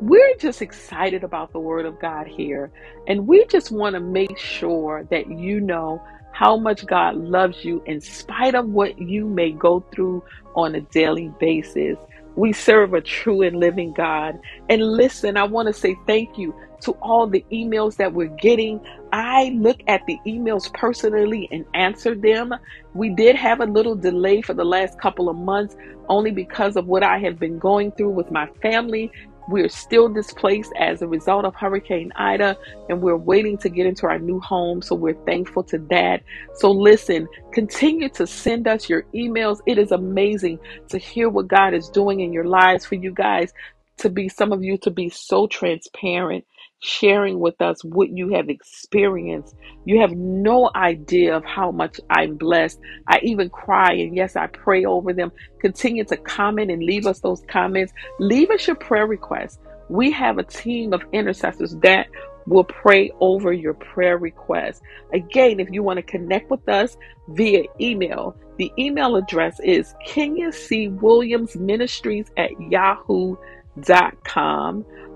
we're 0.00 0.34
just 0.38 0.62
excited 0.62 1.22
about 1.22 1.52
the 1.52 1.60
Word 1.60 1.86
of 1.86 2.00
God 2.00 2.26
here. 2.26 2.72
And 3.06 3.28
we 3.28 3.44
just 3.46 3.70
want 3.70 3.94
to 3.94 4.00
make 4.00 4.36
sure 4.38 5.06
that 5.10 5.30
you 5.30 5.60
know 5.60 6.02
how 6.32 6.56
much 6.56 6.86
God 6.86 7.16
loves 7.16 7.64
you 7.64 7.82
in 7.86 8.00
spite 8.00 8.54
of 8.54 8.68
what 8.68 8.98
you 8.98 9.28
may 9.28 9.52
go 9.52 9.84
through 9.94 10.24
on 10.56 10.74
a 10.74 10.80
daily 10.80 11.30
basis. 11.38 11.96
We 12.36 12.52
serve 12.52 12.94
a 12.94 13.00
true 13.00 13.42
and 13.42 13.58
living 13.58 13.92
God. 13.92 14.38
And 14.68 14.82
listen, 14.82 15.36
I 15.36 15.44
want 15.44 15.68
to 15.68 15.72
say 15.72 15.96
thank 16.06 16.38
you 16.38 16.54
to 16.82 16.92
all 17.02 17.26
the 17.26 17.44
emails 17.52 17.96
that 17.96 18.12
we're 18.12 18.26
getting. 18.36 18.80
I 19.12 19.50
look 19.50 19.80
at 19.86 20.04
the 20.06 20.18
emails 20.26 20.72
personally 20.72 21.48
and 21.52 21.64
answer 21.74 22.14
them. 22.14 22.54
We 22.94 23.10
did 23.10 23.36
have 23.36 23.60
a 23.60 23.66
little 23.66 23.94
delay 23.94 24.42
for 24.42 24.54
the 24.54 24.64
last 24.64 24.98
couple 24.98 25.28
of 25.28 25.36
months 25.36 25.76
only 26.08 26.30
because 26.30 26.76
of 26.76 26.86
what 26.86 27.02
I 27.02 27.18
have 27.18 27.38
been 27.38 27.58
going 27.58 27.92
through 27.92 28.10
with 28.10 28.30
my 28.30 28.46
family 28.62 29.12
we're 29.52 29.68
still 29.68 30.08
displaced 30.08 30.72
as 30.78 31.02
a 31.02 31.06
result 31.06 31.44
of 31.44 31.54
Hurricane 31.54 32.10
Ida, 32.16 32.56
and 32.88 33.02
we're 33.02 33.16
waiting 33.16 33.58
to 33.58 33.68
get 33.68 33.86
into 33.86 34.06
our 34.06 34.18
new 34.18 34.40
home. 34.40 34.80
So 34.80 34.94
we're 34.94 35.22
thankful 35.26 35.62
to 35.64 35.78
that. 35.90 36.22
So 36.54 36.70
listen, 36.70 37.28
continue 37.52 38.08
to 38.10 38.26
send 38.26 38.66
us 38.66 38.88
your 38.88 39.02
emails. 39.14 39.58
It 39.66 39.76
is 39.76 39.92
amazing 39.92 40.58
to 40.88 40.96
hear 40.96 41.28
what 41.28 41.48
God 41.48 41.74
is 41.74 41.90
doing 41.90 42.20
in 42.20 42.32
your 42.32 42.46
lives 42.46 42.86
for 42.86 42.94
you 42.94 43.12
guys 43.12 43.52
to 43.98 44.08
be 44.08 44.28
some 44.28 44.52
of 44.52 44.64
you 44.64 44.78
to 44.78 44.90
be 44.90 45.10
so 45.10 45.46
transparent 45.46 46.46
sharing 46.82 47.38
with 47.38 47.60
us 47.62 47.82
what 47.84 48.10
you 48.10 48.30
have 48.30 48.48
experienced. 48.48 49.54
You 49.84 50.00
have 50.00 50.10
no 50.10 50.68
idea 50.74 51.36
of 51.36 51.44
how 51.44 51.70
much 51.70 52.00
I'm 52.10 52.34
blessed. 52.36 52.80
I 53.06 53.20
even 53.22 53.50
cry 53.50 53.92
and 53.92 54.16
yes, 54.16 54.34
I 54.34 54.48
pray 54.48 54.84
over 54.84 55.12
them. 55.12 55.30
Continue 55.60 56.04
to 56.06 56.16
comment 56.16 56.72
and 56.72 56.82
leave 56.82 57.06
us 57.06 57.20
those 57.20 57.42
comments. 57.48 57.92
Leave 58.18 58.50
us 58.50 58.66
your 58.66 58.74
prayer 58.74 59.06
requests. 59.06 59.60
We 59.88 60.10
have 60.10 60.38
a 60.38 60.42
team 60.42 60.92
of 60.92 61.02
intercessors 61.12 61.76
that 61.82 62.08
will 62.46 62.64
pray 62.64 63.12
over 63.20 63.52
your 63.52 63.74
prayer 63.74 64.18
requests. 64.18 64.80
Again, 65.14 65.60
if 65.60 65.68
you 65.70 65.84
want 65.84 65.98
to 65.98 66.02
connect 66.02 66.50
with 66.50 66.68
us 66.68 66.96
via 67.28 67.62
email, 67.80 68.36
the 68.58 68.72
email 68.76 69.14
address 69.14 69.60
is 69.62 69.94
Kenya 70.04 70.50
C. 70.50 70.88
Williams 70.88 71.54
Ministries 71.54 72.26
at 72.36 72.50
yahoo.com 72.60 73.36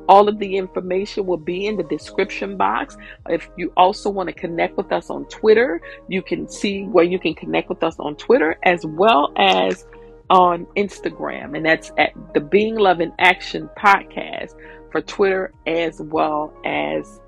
All 0.09 0.29
of 0.29 0.39
the 0.39 0.57
information 0.57 1.27
will 1.27 1.37
be 1.37 1.67
in 1.67 1.77
the 1.77 1.83
description 1.83 2.57
box. 2.57 2.97
If 3.29 3.49
you 3.57 3.73
also 3.77 4.11
want 4.11 4.29
to 4.29 4.35
connect 4.35 4.77
with 4.77 4.93
us 4.93 5.11
on 5.11 5.25
Twitter, 5.27 5.81
you 6.09 6.23
can 6.23 6.49
see 6.49 6.85
where 6.85 7.05
you 7.05 7.19
can 7.19 7.35
connect 7.35 7.69
with 7.69 7.83
us 7.83 7.99
on 7.99 8.17
Twitter 8.17 8.57
as 8.63 8.85
well 8.87 9.33
as 9.37 9.85
on 10.31 10.67
Instagram. 10.77 11.57
And 11.57 11.65
that's 11.65 11.93
at 11.99 12.13
the 12.35 12.41
Being 12.41 12.77
Love 12.77 13.01
in 13.01 13.13
Action 13.19 13.69
podcast 13.77 14.55
for 14.91 15.01
Twitter 15.01 15.53
as 15.67 16.01
well 16.01 16.53
as 16.65 17.21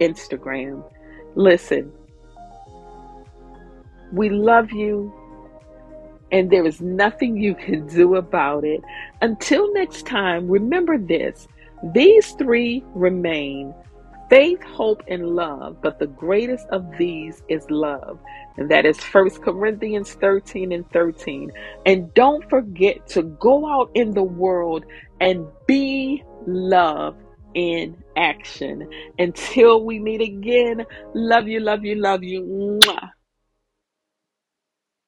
Instagram. 0.00 0.84
Listen, 1.34 1.92
we 4.12 4.28
love 4.28 4.72
you 4.72 5.12
and 6.32 6.50
there 6.50 6.66
is 6.66 6.80
nothing 6.80 7.36
you 7.36 7.54
can 7.54 7.86
do 7.86 8.16
about 8.16 8.64
it. 8.64 8.80
Until 9.20 9.72
next 9.72 10.06
time, 10.06 10.48
remember 10.48 10.96
this 10.96 11.48
these 11.82 12.32
three 12.32 12.84
remain 12.94 13.74
faith, 14.30 14.62
hope, 14.62 15.02
and 15.08 15.34
love, 15.34 15.78
but 15.82 15.98
the 15.98 16.06
greatest 16.06 16.66
of 16.70 16.86
these 16.98 17.42
is 17.48 17.66
love. 17.68 18.18
And 18.56 18.70
that 18.70 18.86
is 18.86 18.98
1 19.00 19.30
Corinthians 19.42 20.12
13 20.14 20.72
and 20.72 20.88
13. 20.92 21.50
And 21.84 22.14
don't 22.14 22.48
forget 22.48 23.06
to 23.08 23.22
go 23.22 23.66
out 23.68 23.90
in 23.94 24.12
the 24.12 24.22
world 24.22 24.84
and 25.20 25.46
be 25.66 26.22
love 26.46 27.16
in 27.54 27.96
action. 28.16 28.88
Until 29.18 29.84
we 29.84 29.98
meet 29.98 30.20
again, 30.20 30.84
love 31.14 31.48
you, 31.48 31.60
love 31.60 31.84
you, 31.84 31.96
love 31.96 32.22
you. 32.22 32.42
Mwah. 32.42 33.10